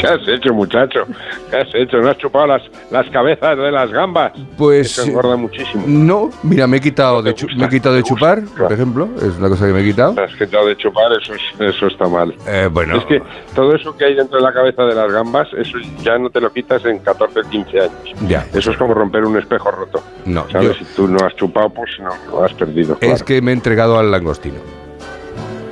¿Qué 0.01 0.07
has 0.07 0.27
hecho, 0.29 0.53
muchacho? 0.55 1.07
¿Qué 1.51 1.57
has 1.57 1.69
hecho? 1.75 1.99
¿No 1.99 2.11
has 2.11 2.19
chupado 2.19 2.47
las, 2.47 2.63
las 2.91 3.09
cabezas 3.11 3.57
de 3.57 3.71
las 3.71 3.91
gambas? 3.91 4.33
Pues 4.57 4.93
Eso 4.93 5.03
engorda 5.09 5.37
muchísimo. 5.37 5.85
no, 5.87 6.31
mira, 6.43 6.67
me 6.67 6.77
he 6.77 6.81
quitado 6.81 7.23
de, 7.23 7.35
chu- 7.35 7.49
me 7.57 7.67
he 7.67 7.69
quitado 7.69 7.95
de 7.97 8.03
chupar, 8.03 8.43
por 8.57 8.73
ejemplo, 8.73 9.09
es 9.17 9.37
una 9.39 9.49
cosa 9.49 9.67
que 9.67 9.73
me 9.73 9.81
he 9.81 9.85
quitado. 9.85 10.15
Te 10.15 10.23
has 10.25 10.35
quitado 10.35 10.67
de 10.67 10.77
chupar, 10.77 11.11
eso, 11.21 11.35
es- 11.35 11.61
eso 11.61 11.87
está 11.87 12.07
mal. 12.09 12.35
Eh, 12.47 12.69
bueno, 12.71 12.97
Es 12.99 13.05
que 13.07 13.23
todo 13.55 13.75
eso 13.75 13.97
que 13.97 14.05
hay 14.05 14.15
dentro 14.15 14.39
de 14.39 14.45
la 14.45 14.53
cabeza 14.53 14.85
de 14.85 14.95
las 14.95 15.13
gambas, 15.13 15.49
eso 15.57 15.79
ya 16.03 16.19
no 16.19 16.31
te 16.31 16.41
lo 16.41 16.53
quitas 16.53 16.85
en 16.85 16.99
14 17.01 17.41
o 17.41 17.43
15 17.51 17.81
años. 17.81 17.93
ya. 18.29 18.47
Eso 18.55 18.71
es 18.71 18.77
como 18.77 18.95
romper 18.95 19.25
un 19.25 19.37
espejo 19.39 19.71
roto. 19.71 20.03
No, 20.27 20.47
¿Sabes? 20.51 20.69
yo- 20.69 20.75
Si 20.75 20.85
tú 20.95 21.09
no 21.09 21.19
has 21.27 21.35
chupado, 21.37 21.71
pues 21.71 21.91
no, 22.01 22.11
lo 22.31 22.45
has 22.45 22.53
perdido. 22.55 22.95
es 22.95 22.99
claro. 23.01 23.25
que 23.25 23.43
me 23.43 23.51
he 23.51 23.55
entregado 23.55 23.99
al 23.99 24.11
langostino. 24.11 24.57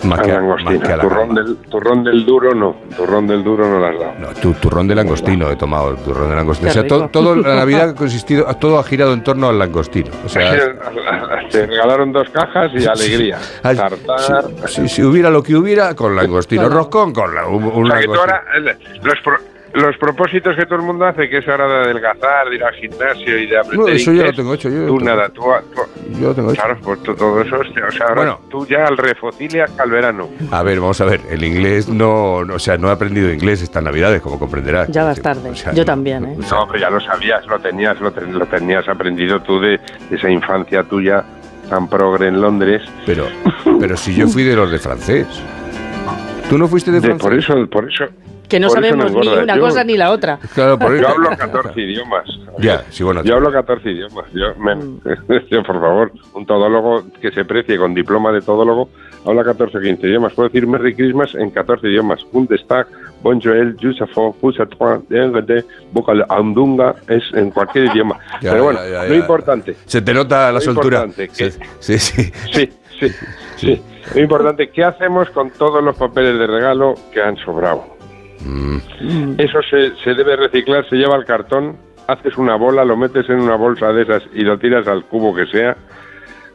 Más 0.06 0.18
Al 0.20 0.24
que, 0.26 0.32
langostino. 0.32 0.70
más 0.70 0.80
que 0.86 0.92
a 0.92 0.96
la 0.96 1.02
turrón, 1.02 1.26
gamba. 1.28 1.42
del, 1.42 1.56
turrón 1.56 2.04
del 2.04 2.24
duro 2.26 2.54
no. 2.54 2.76
Turrón 2.96 3.26
del 3.26 3.42
duro 3.44 3.68
no 3.68 3.78
lo 3.78 3.86
has 3.86 3.98
dado. 3.98 4.12
No, 4.18 4.28
tu, 4.40 4.52
turrón 4.54 4.86
de 4.88 4.94
langostino 4.94 5.50
he 5.50 5.56
tomado, 5.56 5.94
turrón 5.96 6.30
de 6.30 6.36
langostino. 6.36 6.72
Qué 6.72 6.78
O 6.78 6.82
sea, 6.82 6.88
to- 6.88 7.08
todo, 7.08 7.34
la 7.36 7.54
Navidad 7.56 7.90
ha 7.90 7.94
consistido, 7.94 8.44
todo 8.60 8.78
ha 8.78 8.84
girado 8.84 9.12
en 9.12 9.22
torno 9.24 9.48
al 9.48 9.58
langostino. 9.58 10.10
O 10.24 10.28
sea, 10.28 10.52
Te 11.50 11.66
regalaron 11.66 12.12
dos 12.12 12.28
cajas 12.30 12.70
y 12.74 12.86
alegría. 12.86 13.38
Al- 13.62 13.76
Tartar. 13.76 14.44
si, 14.68 14.88
si 14.88 15.02
hubiera 15.02 15.30
lo 15.30 15.42
que 15.42 15.54
hubiera, 15.56 15.94
con 15.94 16.14
langostino. 16.16 16.68
Roscón 16.68 17.12
con 17.12 17.34
la, 17.34 17.46
un, 17.46 17.64
un 17.64 17.86
O 17.86 17.90
sea, 17.90 18.00
que 18.00 18.06
tú 18.06 18.14
langostino. 18.14 18.20
ahora, 18.20 18.44
eh, 18.72 18.98
los, 19.02 19.20
pro- 19.22 19.38
los 19.76 19.96
propósitos 19.98 20.56
que 20.56 20.64
todo 20.66 20.76
el 20.76 20.82
mundo 20.86 21.04
hace, 21.06 21.28
que 21.28 21.38
es 21.38 21.48
ahora 21.48 21.66
de 21.68 21.74
adelgazar, 21.84 22.48
de 22.48 22.56
ir 22.56 22.64
al 22.64 22.74
gimnasio 22.74 23.38
y 23.38 23.46
de 23.46 23.58
aprender 23.58 23.78
No, 23.78 23.88
eso 23.88 24.04
ya 24.04 24.12
lo 24.12 24.16
inglés, 24.20 24.36
tengo 24.36 24.54
hecho. 24.54 24.68
Yo, 24.70 24.86
Tú 24.86 24.98
yo- 24.98 25.04
nada, 25.04 25.28
tú, 25.28 25.42
tú- 25.74 26.18
yo 26.20 26.28
lo 26.28 26.34
tengo 26.34 26.52
hecho. 26.52 26.62
claro, 26.62 26.78
pues 26.82 27.02
tú- 27.02 27.14
todo 27.14 27.40
eso, 27.42 27.56
hostia, 27.56 27.84
o 27.86 27.92
sea, 27.92 28.06
ahora 28.06 28.20
Bueno. 28.22 28.40
tú 28.48 28.66
ya 28.66 28.86
al 28.86 28.96
refocile 28.96 29.62
hasta 29.62 29.84
el 29.84 29.90
verano. 29.90 30.28
A 30.50 30.62
ver, 30.62 30.80
vamos 30.80 31.00
a 31.00 31.04
ver. 31.04 31.20
El 31.30 31.44
inglés 31.44 31.88
no, 31.88 32.44
no- 32.44 32.54
o 32.54 32.58
sea, 32.58 32.76
no 32.78 32.88
he 32.88 32.92
aprendido 32.92 33.30
inglés 33.32 33.62
estas 33.62 33.82
Navidades, 33.82 34.20
como 34.22 34.38
comprenderás. 34.38 34.88
Ya 34.88 35.04
vas 35.04 35.20
tarde. 35.20 35.54
sea, 35.54 35.72
Yo 35.72 35.84
también, 35.84 36.24
¿eh? 36.24 36.36
No, 36.50 36.66
pero 36.66 36.78
ya 36.78 36.90
lo 36.90 37.00
sabías, 37.00 37.46
lo 37.46 37.58
tenías, 37.58 38.00
lo, 38.00 38.10
ten- 38.12 38.38
lo 38.38 38.46
tenías 38.46 38.88
aprendido 38.88 39.40
tú 39.42 39.60
de, 39.60 39.78
de 40.10 40.16
esa 40.16 40.30
infancia 40.30 40.82
tuya 40.84 41.22
tan 41.68 41.88
progre 41.88 42.28
en 42.28 42.40
Londres. 42.40 42.82
Pero, 43.04 43.26
pero 43.80 43.96
si 43.96 44.14
yo 44.14 44.26
fui 44.28 44.42
de 44.44 44.56
los 44.56 44.70
de 44.70 44.78
francés. 44.78 45.26
¿Tú 46.48 46.56
no 46.58 46.68
fuiste 46.68 46.92
de 46.92 47.00
De- 47.00 47.06
francés? 47.08 47.22
por 47.26 47.34
eso, 47.34 47.66
por 47.70 47.92
eso. 47.92 48.04
Que 48.48 48.60
no 48.60 48.68
por 48.68 48.76
sabemos 48.76 49.12
ni 49.12 49.28
una 49.28 49.56
Yo- 49.56 49.60
cosa 49.62 49.82
ni 49.84 49.96
la 49.96 50.10
otra. 50.12 50.38
Claro, 50.54 50.78
por 50.78 50.98
Yo 51.00 51.08
hablo 51.08 51.30
14 51.36 51.80
idiomas. 51.80 52.24
Ya, 52.58 52.84
sí, 52.90 53.02
bueno. 53.02 53.22
Yo 53.24 53.34
hablo 53.36 53.50
14 53.52 53.90
idiomas. 53.90 54.24
Yo, 54.32 54.54
Mm. 54.56 54.98
por 55.66 55.80
favor, 55.80 56.12
un 56.34 56.46
todólogo 56.46 57.04
que 57.20 57.30
se 57.32 57.44
precie 57.44 57.76
con 57.76 57.94
diploma 57.94 58.32
de 58.32 58.40
todólogo 58.40 58.88
habla 59.24 59.42
14 59.44 59.78
o 59.78 59.80
15 59.80 60.06
idiomas. 60.06 60.32
Puedo 60.34 60.48
decir 60.48 60.66
Merry 60.66 60.94
Christmas 60.94 61.34
en 61.34 61.50
14 61.50 61.88
idiomas. 61.88 62.20
Bundestag, 62.32 62.86
Bonjour, 63.22 63.74
Jusafo, 63.82 64.32
Pusatwa, 64.40 65.00
Dengede, 65.08 65.64
Bukal 65.90 66.24
Andunga, 66.28 66.94
es 67.08 67.24
en 67.32 67.50
cualquier 67.50 67.86
idioma. 67.92 68.18
Ya, 68.40 68.52
Pero 68.52 68.64
bueno, 68.64 68.80
ya, 68.84 69.02
ya, 69.02 69.08
lo 69.08 69.14
importante. 69.16 69.74
Se 69.86 70.00
te 70.02 70.14
nota 70.14 70.46
la 70.46 70.52
Lo 70.52 70.60
soltura. 70.60 71.04
importante 71.04 71.28
que- 71.36 71.50
Sí, 71.80 71.98
sí. 71.98 72.30
Sí, 72.52 72.70
sí, 73.00 73.08
sí. 73.56 73.82
Lo 74.14 74.20
importante, 74.20 74.70
¿qué 74.70 74.84
hacemos 74.84 75.28
con 75.30 75.50
todos 75.50 75.82
los 75.82 75.96
papeles 75.96 76.38
de 76.38 76.46
regalo 76.46 76.94
que 77.12 77.20
han 77.20 77.36
sobrado? 77.38 77.95
Mm. 78.46 79.34
Eso 79.38 79.60
se, 79.68 79.96
se 79.96 80.14
debe 80.14 80.36
reciclar, 80.36 80.88
se 80.88 80.96
lleva 80.96 81.14
al 81.16 81.24
cartón, 81.24 81.76
haces 82.06 82.36
una 82.38 82.54
bola, 82.56 82.84
lo 82.84 82.96
metes 82.96 83.28
en 83.28 83.40
una 83.40 83.56
bolsa 83.56 83.92
de 83.92 84.02
esas 84.02 84.22
y 84.32 84.42
lo 84.42 84.58
tiras 84.58 84.86
al 84.86 85.04
cubo 85.04 85.34
que 85.34 85.46
sea. 85.46 85.76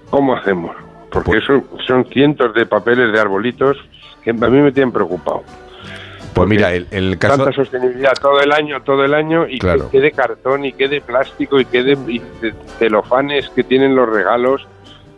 ¿Cómo 0.10 0.36
hacemos? 0.36 0.76
Porque 1.12 1.38
eso 1.38 1.64
son 1.86 2.06
cientos 2.06 2.54
de 2.54 2.66
papeles 2.66 3.12
de 3.12 3.20
arbolitos 3.20 3.78
que 4.24 4.30
a 4.32 4.34
mí 4.34 4.62
me 4.62 4.72
tienen 4.72 4.92
preocupado. 4.94 5.44
Pues 6.34 6.48
mira, 6.48 6.74
el, 6.74 6.88
el 6.92 7.18
caso. 7.18 7.38
Tanta 7.38 7.52
sostenibilidad 7.52 8.14
todo 8.22 8.40
el 8.40 8.54
año, 8.54 8.82
todo 8.84 9.04
el 9.04 9.14
año, 9.14 9.46
y 9.50 9.60
Claro. 9.60 9.90
que 9.90 9.98
quede 10.00 10.12
cartón, 10.14 10.64
y 10.64 10.72
quede 10.72 11.02
plástico, 11.02 11.60
y 11.60 11.66
quede 11.66 11.98
y 12.08 12.20
ce- 12.40 12.54
celofanes 12.80 13.50
que 13.50 13.64
tienen 13.66 13.96
los 13.96 14.08
regalos. 14.08 14.66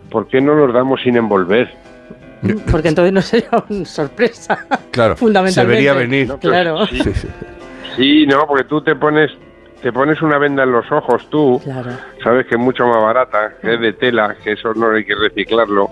¿Por 0.10 0.28
qué 0.28 0.42
no 0.42 0.56
los 0.56 0.74
damos 0.74 1.02
sin 1.04 1.16
envolver? 1.18 1.72
Porque 2.72 2.90
entonces 2.90 3.14
no 3.14 3.22
sería 3.22 3.50
una 3.70 3.86
sorpresa. 3.86 4.66
Claro, 4.92 5.16
Fundamentalmente. 5.18 5.54
se 5.54 5.66
vería 5.66 5.94
venir. 5.94 6.28
No, 6.28 6.40
Claro. 6.40 6.86
sí, 6.88 7.02
Sí, 7.96 8.26
no, 8.26 8.48
porque 8.48 8.64
tú 8.64 8.82
te 8.82 8.96
pones 8.96 9.30
te 9.82 9.92
pones 9.92 10.22
una 10.22 10.38
venda 10.38 10.64
en 10.64 10.72
los 10.72 10.90
ojos 10.92 11.30
tú, 11.30 11.60
Claro. 11.64 11.92
sabes 12.24 12.48
que 12.48 12.56
es 12.56 12.60
mucho 12.62 12.88
más 12.88 13.04
barata, 13.04 13.56
que 13.62 13.74
es 13.74 13.80
de 13.82 13.92
tela, 13.94 14.36
que 14.44 14.54
eso 14.54 14.74
no 14.74 14.90
hay 14.92 15.04
que 15.06 15.14
reciclarlo. 15.14 15.90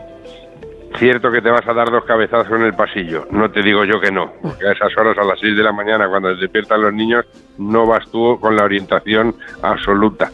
Cierto 0.97 1.29
que 1.31 1.41
te 1.41 1.49
vas 1.49 1.65
a 1.67 1.73
dar 1.73 1.89
dos 1.91 2.03
cabezazos 2.05 2.51
en 2.57 2.63
el 2.63 2.73
pasillo, 2.73 3.27
no 3.31 3.49
te 3.51 3.61
digo 3.61 3.83
yo 3.85 3.99
que 4.01 4.11
no, 4.11 4.31
porque 4.41 4.67
a 4.67 4.71
esas 4.71 4.95
horas, 4.97 5.17
a 5.17 5.23
las 5.23 5.39
6 5.39 5.55
de 5.57 5.63
la 5.63 5.71
mañana, 5.73 6.07
cuando 6.09 6.33
se 6.35 6.41
despiertan 6.41 6.81
los 6.81 6.93
niños, 6.93 7.25
no 7.57 7.85
vas 7.85 8.09
tú 8.11 8.37
con 8.41 8.55
la 8.55 8.63
orientación 8.63 9.35
absoluta. 9.61 10.31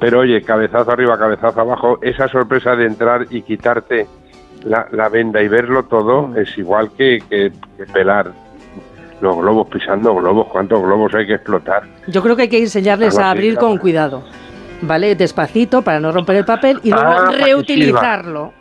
Pero 0.00 0.20
oye, 0.20 0.40
cabezazo 0.42 0.92
arriba, 0.92 1.18
cabezazo 1.18 1.60
abajo, 1.60 1.98
esa 2.02 2.28
sorpresa 2.28 2.76
de 2.76 2.86
entrar 2.86 3.26
y 3.30 3.42
quitarte 3.42 4.06
la, 4.64 4.86
la 4.92 5.08
venda 5.08 5.42
y 5.42 5.48
verlo 5.48 5.84
todo 5.84 6.34
es 6.36 6.56
igual 6.58 6.90
que, 6.96 7.22
que- 7.28 7.52
que 7.76 7.84
pelar 7.92 8.32
los 9.20 9.36
globos, 9.36 9.68
pisando 9.68 10.14
globos, 10.14 10.46
cuántos 10.48 10.80
globos 10.82 11.12
hay 11.14 11.26
que 11.26 11.34
explotar. 11.34 11.82
Yo 12.06 12.22
creo 12.22 12.36
que 12.36 12.42
hay 12.42 12.48
que 12.48 12.60
enseñarles 12.60 13.18
a 13.18 13.30
abrir 13.30 13.56
con 13.56 13.76
cuidado. 13.78 14.22
¿Vale? 14.80 15.16
Despacito 15.16 15.82
para 15.82 15.98
no 15.98 16.12
romper 16.12 16.36
el 16.36 16.44
papel 16.44 16.78
y 16.84 16.90
luego 16.92 17.04
Ah, 17.08 17.30
reutilizarlo. 17.32 18.52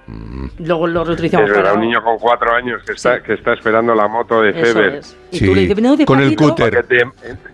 Luego 0.59 0.87
lo 0.87 1.03
reutilizamos 1.03 1.49
Es 1.49 1.55
verdad, 1.55 1.71
para. 1.71 1.79
un 1.81 1.85
niño 1.85 2.01
con 2.03 2.17
cuatro 2.17 2.53
años 2.53 2.81
que 2.85 2.93
está, 2.93 3.21
que 3.21 3.33
está 3.33 3.53
esperando 3.53 3.93
la 3.93 4.07
moto 4.07 4.41
de 4.41 4.53
Feber. 4.53 4.95
es. 4.95 5.17
Y 5.31 5.45
tú 5.45 5.53
le 5.53 5.61
dices, 5.61 5.81
no, 5.81 5.97
con 6.05 6.21
el 6.21 6.35
cúter. 6.35 6.85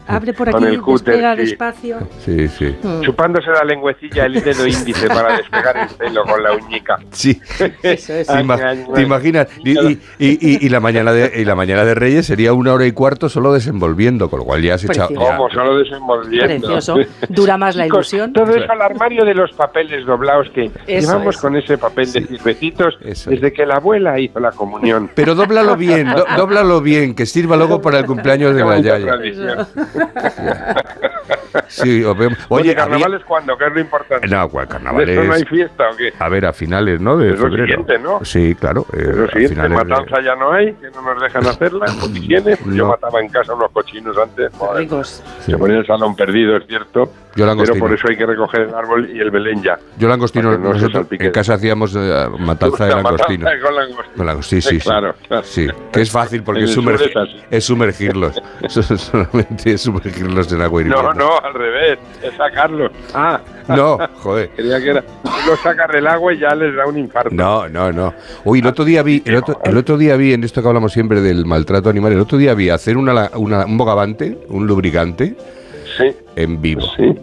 Abre 0.06 0.34
por 0.34 0.52
Con 0.52 0.64
aquí, 0.66 0.76
el 0.76 0.82
cúter, 0.82 1.14
despega 1.16 1.36
sí. 1.36 1.42
despacio. 1.42 1.98
Sí, 2.20 2.48
sí. 2.50 2.76
Mm. 2.84 3.02
Chupándose 3.02 3.50
la 3.50 3.64
lengüecilla 3.64 4.26
el 4.26 4.34
dedo 4.44 4.68
índice 4.68 5.08
para 5.08 5.38
despegar 5.38 5.78
el 5.78 5.88
pelo 5.98 6.24
con 6.26 6.44
la 6.44 6.52
uñica. 6.54 6.98
Sí. 7.12 7.42
Eso 7.82 8.14
es. 8.14 8.28
¿Te, 8.34 8.34
ima- 8.34 8.94
te 8.94 9.02
imaginas? 9.02 9.48
Y, 9.64 9.72
y- 9.72 10.00
y- 10.20 10.38
y- 10.42 10.66
y 10.66 10.70
la 10.70 10.80
mañana 10.80 11.12
de, 11.14 11.32
y 11.42 11.46
la 11.46 11.56
mañana 11.56 11.84
de 11.86 11.96
Reyes 11.96 12.26
sería 12.28 12.54
una 12.54 12.74
hora 12.74 12.86
y 12.86 12.92
cuarto 12.92 13.30
solo 13.30 13.52
desenvolviendo, 13.54 14.30
con 14.30 14.40
lo 14.40 14.46
cual 14.46 14.62
ya 14.62 14.78
se 14.78 14.86
echa. 14.88 15.08
Precioso. 15.08 15.26
ya- 15.32 15.38
Como 15.38 15.50
solo 15.50 15.78
desenvolviendo. 15.78 16.68
Precioso. 16.68 16.98
Dura 17.30 17.58
más 17.58 17.76
la 17.76 17.88
ilusión. 17.88 18.34
Todo 18.34 18.54
eso 18.56 18.72
al 18.72 18.82
armario 18.82 19.26
de 19.26 19.34
los 19.34 19.52
papeles 19.54 20.06
doblados 20.06 20.50
que 20.54 20.66
Eso 20.86 21.08
llevamos 21.08 21.36
es. 21.36 21.42
con 21.42 21.56
ese 21.56 21.78
papel 21.80 22.12
de 22.12 22.22
Eso 23.02 23.30
desde 23.30 23.52
que 23.54 23.66
la 23.66 23.76
abuela 23.76 24.20
hizo 24.20 24.40
la 24.40 24.52
comunión. 24.52 25.10
Pero 25.16 25.36
dóblalo 25.36 25.76
bien, 25.76 26.14
do- 26.14 26.26
dóblalo 26.38 26.82
bien, 26.82 27.16
que 27.16 27.26
sirva 27.26 27.56
luego 27.58 27.82
para 27.82 28.00
el 28.00 28.06
cumpleaños 28.06 28.56
de 28.56 28.64
tradición. 28.64 29.68
Sí, 31.68 32.04
os 32.04 32.18
vemos. 32.18 32.38
Oye, 32.50 32.62
Oye, 32.62 32.72
había- 32.72 32.76
¿carnavales 32.76 33.24
cuándo? 33.26 33.58
¿Qué 33.58 33.66
es 33.68 33.74
lo 33.74 33.80
importante? 33.80 34.28
No, 34.28 34.50
¿cuál 34.50 34.68
carnaval 34.68 35.06
¿De 35.06 35.14
esto 35.14 35.24
no 35.24 35.34
hay 35.34 35.42
es? 35.42 35.48
fiesta 35.50 35.90
o 35.92 35.96
qué? 35.96 36.14
A 36.20 36.30
ver, 36.30 36.46
a 36.46 36.54
finales, 36.54 37.00
¿no? 37.02 37.18
De 37.18 37.32
Es 37.32 37.40
lo 37.40 37.46
febrero. 37.46 37.66
siguiente, 37.68 38.00
¿no? 38.00 38.26
Sí, 38.26 38.56
claro. 38.56 38.86
eh, 38.94 38.98
Es 39.02 39.08
lo 39.16 39.24
a 39.26 39.28
siguiente, 39.30 39.56
finales 39.56 39.78
de- 39.80 39.86
matanza 39.86 40.22
ya 40.22 40.36
no 40.36 40.52
hay, 40.52 40.74
que 40.74 40.90
no 40.92 41.02
nos 41.02 41.22
dejan 41.22 41.48
hacerla, 41.48 41.86
pues 42.00 42.16
higiene. 42.16 42.58
Pues 42.58 42.76
Yo 42.76 42.86
No. 42.86 42.88
mataba 42.92 43.22
en 43.22 43.30
casa 43.30 43.54
unos 43.54 43.72
cochinos 43.72 44.18
antes. 44.18 44.52
joder. 44.58 44.78
Ricos. 44.84 45.24
Se 45.42 45.58
ponía 45.58 45.78
el 45.78 45.86
salón 45.86 46.16
perdido, 46.16 46.58
es 46.58 46.66
cierto. 46.68 47.12
Yo. 47.36 47.56
Pero 47.58 47.76
por 47.80 47.94
eso 47.94 48.08
hay 48.10 48.16
que 48.18 48.26
recoger 48.26 48.62
el 48.62 48.74
árbol 48.76 49.10
y 49.12 49.20
el 49.20 49.32
Belén 49.32 49.62
ya. 49.64 49.78
Yo 49.98 50.08
langostino, 50.08 50.58
no 50.58 50.74
nosotros 50.74 51.08
en 51.10 51.32
casa 51.32 51.56
hacíamos 51.56 51.96
eh, 51.96 52.28
matanza 52.40 52.84
de 52.86 52.90
La 52.92 52.96
langostino. 53.02 53.44
matanza 53.46 53.66
con 53.66 53.76
langostino. 53.76 54.14
Con 54.18 54.26
langostino, 54.28 54.62
sí, 54.62 54.70
sí, 54.70 54.80
sí. 54.80 54.84
Claro, 54.88 55.16
claro. 55.28 55.44
Sí, 55.44 55.68
que 55.92 56.02
es 56.02 56.12
fácil 56.12 56.44
porque 56.44 56.66
sumergi- 56.66 57.44
es 57.50 57.64
sumergirlos. 57.66 58.40
Solamente 58.70 59.74
es 59.74 59.82
sumergirlos 59.82 60.52
en 60.52 60.62
agua 60.62 60.82
hirviendo. 60.82 61.04
No, 61.04 61.14
no, 61.14 61.40
al 61.40 61.54
revés, 61.54 62.00
es 62.22 62.34
sacarlos. 62.36 62.92
Ah, 63.14 63.40
No, 63.68 63.98
joder. 64.20 64.50
creía 64.56 64.80
que 64.80 64.90
era. 64.92 65.04
Los 65.48 65.60
sacas 65.62 65.88
del 65.92 66.08
agua 66.08 66.34
y 66.34 66.40
ya 66.40 66.54
les 66.56 66.76
da 66.76 66.86
un 66.86 66.98
infarto. 66.98 67.30
No, 67.34 67.68
no, 67.68 67.92
no. 67.92 68.14
Uy, 68.44 68.60
el 68.60 68.68
otro 68.68 68.86
día 68.86 69.02
vi, 69.04 69.22
el 69.26 69.36
otro, 69.38 69.60
el 69.64 69.78
otro 69.78 69.98
día 69.98 70.16
vi 70.16 70.34
en 70.34 70.44
esto 70.44 70.62
que 70.62 70.68
hablamos 70.68 70.92
siempre 70.94 71.22
del 71.22 71.46
maltrato 71.46 71.90
animal, 71.90 72.14
el 72.14 72.20
otro 72.20 72.38
día 72.38 72.54
vi 72.54 72.70
hacer 72.70 72.98
una, 72.98 73.30
una- 73.36 73.66
un 73.66 73.78
bogavante, 73.78 74.38
un 74.50 74.68
lubricante, 74.68 75.36
Sí, 75.98 76.16
en 76.36 76.62
vivo. 76.62 76.82
sí. 76.98 77.16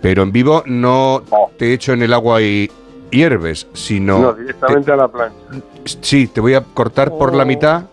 Pero 0.00 0.22
en 0.22 0.30
vivo 0.32 0.62
no 0.66 1.22
te 1.56 1.72
echo 1.72 1.92
en 1.92 2.02
el 2.02 2.12
agua 2.12 2.40
y 2.42 2.70
hierves, 3.10 3.66
sino 3.72 4.18
No, 4.20 4.32
directamente 4.34 4.92
a 4.92 4.96
la 4.96 5.08
plancha. 5.08 5.36
sí, 5.84 6.26
te 6.28 6.40
voy 6.40 6.54
a 6.54 6.60
cortar 6.62 7.10
por 7.10 7.34
la 7.34 7.44
mitad 7.44 7.84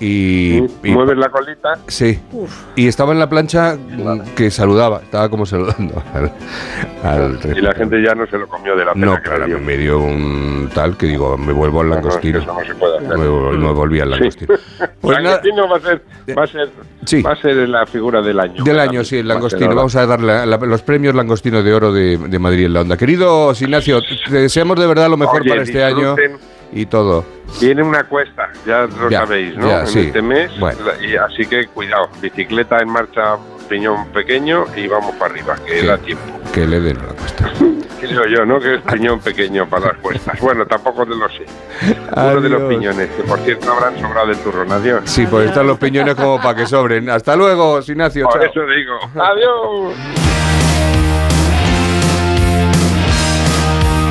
y, 0.00 0.58
y- 0.82 0.90
Mueves 0.90 1.16
la 1.16 1.28
colita. 1.30 1.74
sí. 1.86 2.18
Y 2.74 2.86
estaba 2.88 3.12
en 3.12 3.18
la 3.18 3.28
plancha 3.28 3.76
que 4.36 4.50
saludaba, 4.50 5.00
estaba 5.02 5.28
como 5.28 5.46
saludando 5.46 6.02
al, 6.14 6.32
al 7.02 7.38
Y 7.56 7.60
la 7.60 7.72
gente 7.74 8.02
ya 8.02 8.14
no 8.14 8.26
se 8.26 8.36
lo 8.38 8.46
comió 8.48 8.76
de 8.76 8.84
la 8.84 8.92
pena 8.92 9.06
No, 9.06 9.22
claro, 9.22 9.46
dio. 9.46 9.58
me 9.58 9.76
dio 9.76 9.98
un 9.98 10.68
tal 10.74 10.96
que 10.96 11.06
digo, 11.06 11.36
me 11.38 11.52
vuelvo 11.52 11.80
al 11.80 11.88
No, 11.90 12.00
no, 12.00 12.08
es 12.08 12.16
que 12.18 12.32
langostino. 12.32 12.38
eso 12.40 12.60
no 12.60 12.66
se 12.66 12.74
puede 12.74 12.98
hacer. 12.98 13.18
Me, 13.18 13.58
me 13.58 13.72
volví 13.72 14.00
al 14.00 14.08
Sí. 14.08 14.18
langostino. 14.18 14.54
Pues 15.00 15.18
nada, 15.18 15.40
Langostino 15.42 15.68
va 15.68 15.76
a 15.76 15.80
ser, 15.80 16.02
va 16.36 16.42
a 16.42 16.46
ser, 16.46 16.68
Sí. 17.04 17.22
va 17.22 17.32
a 17.32 17.36
ser 17.36 17.56
la 17.68 17.86
figura 17.86 18.20
del 18.20 18.40
año. 18.40 18.64
del 18.64 18.80
año, 18.80 19.04
sí, 19.04 19.18
el 19.18 19.28
langostino. 19.28 19.74
Vamos 19.74 19.94
a 19.96 20.04
darle 20.06 20.44
la- 20.46 20.56
los 20.56 20.82
premios 20.82 21.14
langostino 21.14 21.62
de 21.62 21.72
oro 21.74 21.92
de, 21.92 22.18
de 22.18 22.38
Madrid 22.38 22.66
en 22.66 22.72
la 22.74 22.80
onda. 22.80 22.96
Querido 22.96 23.52
Ignacio, 23.58 24.00
te 24.02 24.34
deseamos 24.34 24.78
de 24.78 24.86
verdad 24.86 25.08
lo 25.08 25.16
mejor 25.16 25.40
Oye, 25.42 25.50
para 25.50 25.62
este 25.62 25.82
año. 25.84 26.16
Y 26.72 26.86
todo. 26.86 27.24
Viene 27.60 27.82
una 27.82 28.04
cuesta, 28.04 28.50
ya 28.66 28.82
lo 28.86 29.08
Ya, 29.08 29.20
sabéis, 29.20 29.56
¿no? 29.56 29.68
ya, 29.68 29.80
en 29.80 29.86
sí. 29.86 30.00
este 30.00 30.20
mes. 30.22 30.50
Bueno. 30.58 30.78
y 31.00 31.16
así 31.16 31.46
que 31.46 31.66
cuidado, 31.68 32.08
bicicleta 32.20 32.78
en 32.80 32.88
marcha, 32.88 33.36
piñón 33.68 34.06
pequeño 34.08 34.64
y 34.76 34.86
vamos 34.88 35.14
para 35.16 35.32
arriba, 35.32 35.56
que 35.64 35.80
Sí. 35.80 35.86
da 35.86 35.98
tiempo. 35.98 36.24
Que 36.52 36.66
le 36.66 36.80
den 36.80 36.96
la 36.98 37.12
cuesta. 37.14 37.52
Creo 38.00 38.26
yo, 38.26 38.44
¿no? 38.44 38.60
Que 38.60 38.74
es 38.74 38.80
piñón 38.82 39.20
pequeño 39.20 39.66
para 39.68 39.86
las 39.88 39.96
cuestas. 39.98 40.38
Bueno, 40.40 40.66
tampoco 40.66 41.04
te 41.06 41.14
lo 41.16 41.28
sé. 41.28 41.46
Uno 42.14 42.40
de 42.42 42.48
los 42.50 42.62
piñones, 42.68 43.08
que 43.10 43.22
por 43.22 43.38
cierto 43.40 43.72
habrán 43.72 43.98
sobrado 44.00 44.26
del 44.28 44.36
turrón. 44.38 44.70
Adiós. 44.70 45.02
Sí, 45.06 45.26
pues 45.26 45.48
están 45.48 45.66
los 45.66 45.78
piñones 45.78 46.14
como 46.14 46.36
para 46.40 46.54
que 46.54 46.66
sobren. 46.66 47.08
Hasta 47.08 47.34
luego, 47.36 47.80
Ignacio. 47.86 48.28
Por 48.28 48.34
chao. 48.40 48.50
eso 48.50 48.60
digo. 48.66 48.98
Adiós. 49.20 49.94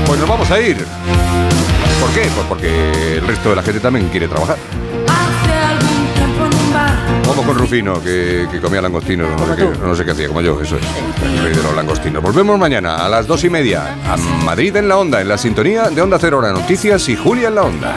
Pues 0.08 0.20
nos 0.20 0.30
vamos 0.30 0.52
a 0.52 0.60
ir. 0.60 0.78
¿Por 2.06 2.13
qué? 2.13 2.30
Pues 2.36 2.46
porque 2.48 3.18
el 3.18 3.26
resto 3.26 3.50
de 3.50 3.56
la 3.56 3.63
gente 3.63 3.80
también 3.80 4.10
quiere 4.10 4.28
trabajar. 4.28 4.58
Vamos 7.28 7.46
con 7.48 7.58
Rufino, 7.58 8.00
que, 8.00 8.48
que 8.52 8.62
comía 8.62 8.80
langostinos, 8.80 9.28
no 9.41 9.48
sé, 9.48 9.56
qué, 9.56 9.80
no 9.84 9.96
sé 9.96 10.06
qué 10.06 10.12
hacía, 10.12 10.28
como 10.28 10.41
yo, 10.41 10.62
eso 10.62 10.78
es, 10.78 10.84
el 11.24 11.44
rey 11.44 11.56
de 11.56 11.63
los 11.63 11.76
langostinos. 11.76 12.22
Volvemos 12.22 12.60
mañana 12.60 12.98
a 12.98 13.10
las 13.10 13.26
dos 13.26 13.44
y 13.44 13.50
media 13.50 13.98
a 14.08 14.18
Madrid 14.18 14.76
en 14.76 14.88
la 14.88 14.98
Onda, 14.98 15.20
en 15.20 15.30
la 15.30 15.39
sintonía 15.39 15.89
de 15.89 16.00
Onda 16.00 16.20
Cero 16.22 16.38
Hora 16.38 16.52
Noticias 16.52 17.10
y 17.10 17.15
Julia 17.15 17.48
en 17.48 17.56
la 17.56 17.63
Onda. 17.63 17.96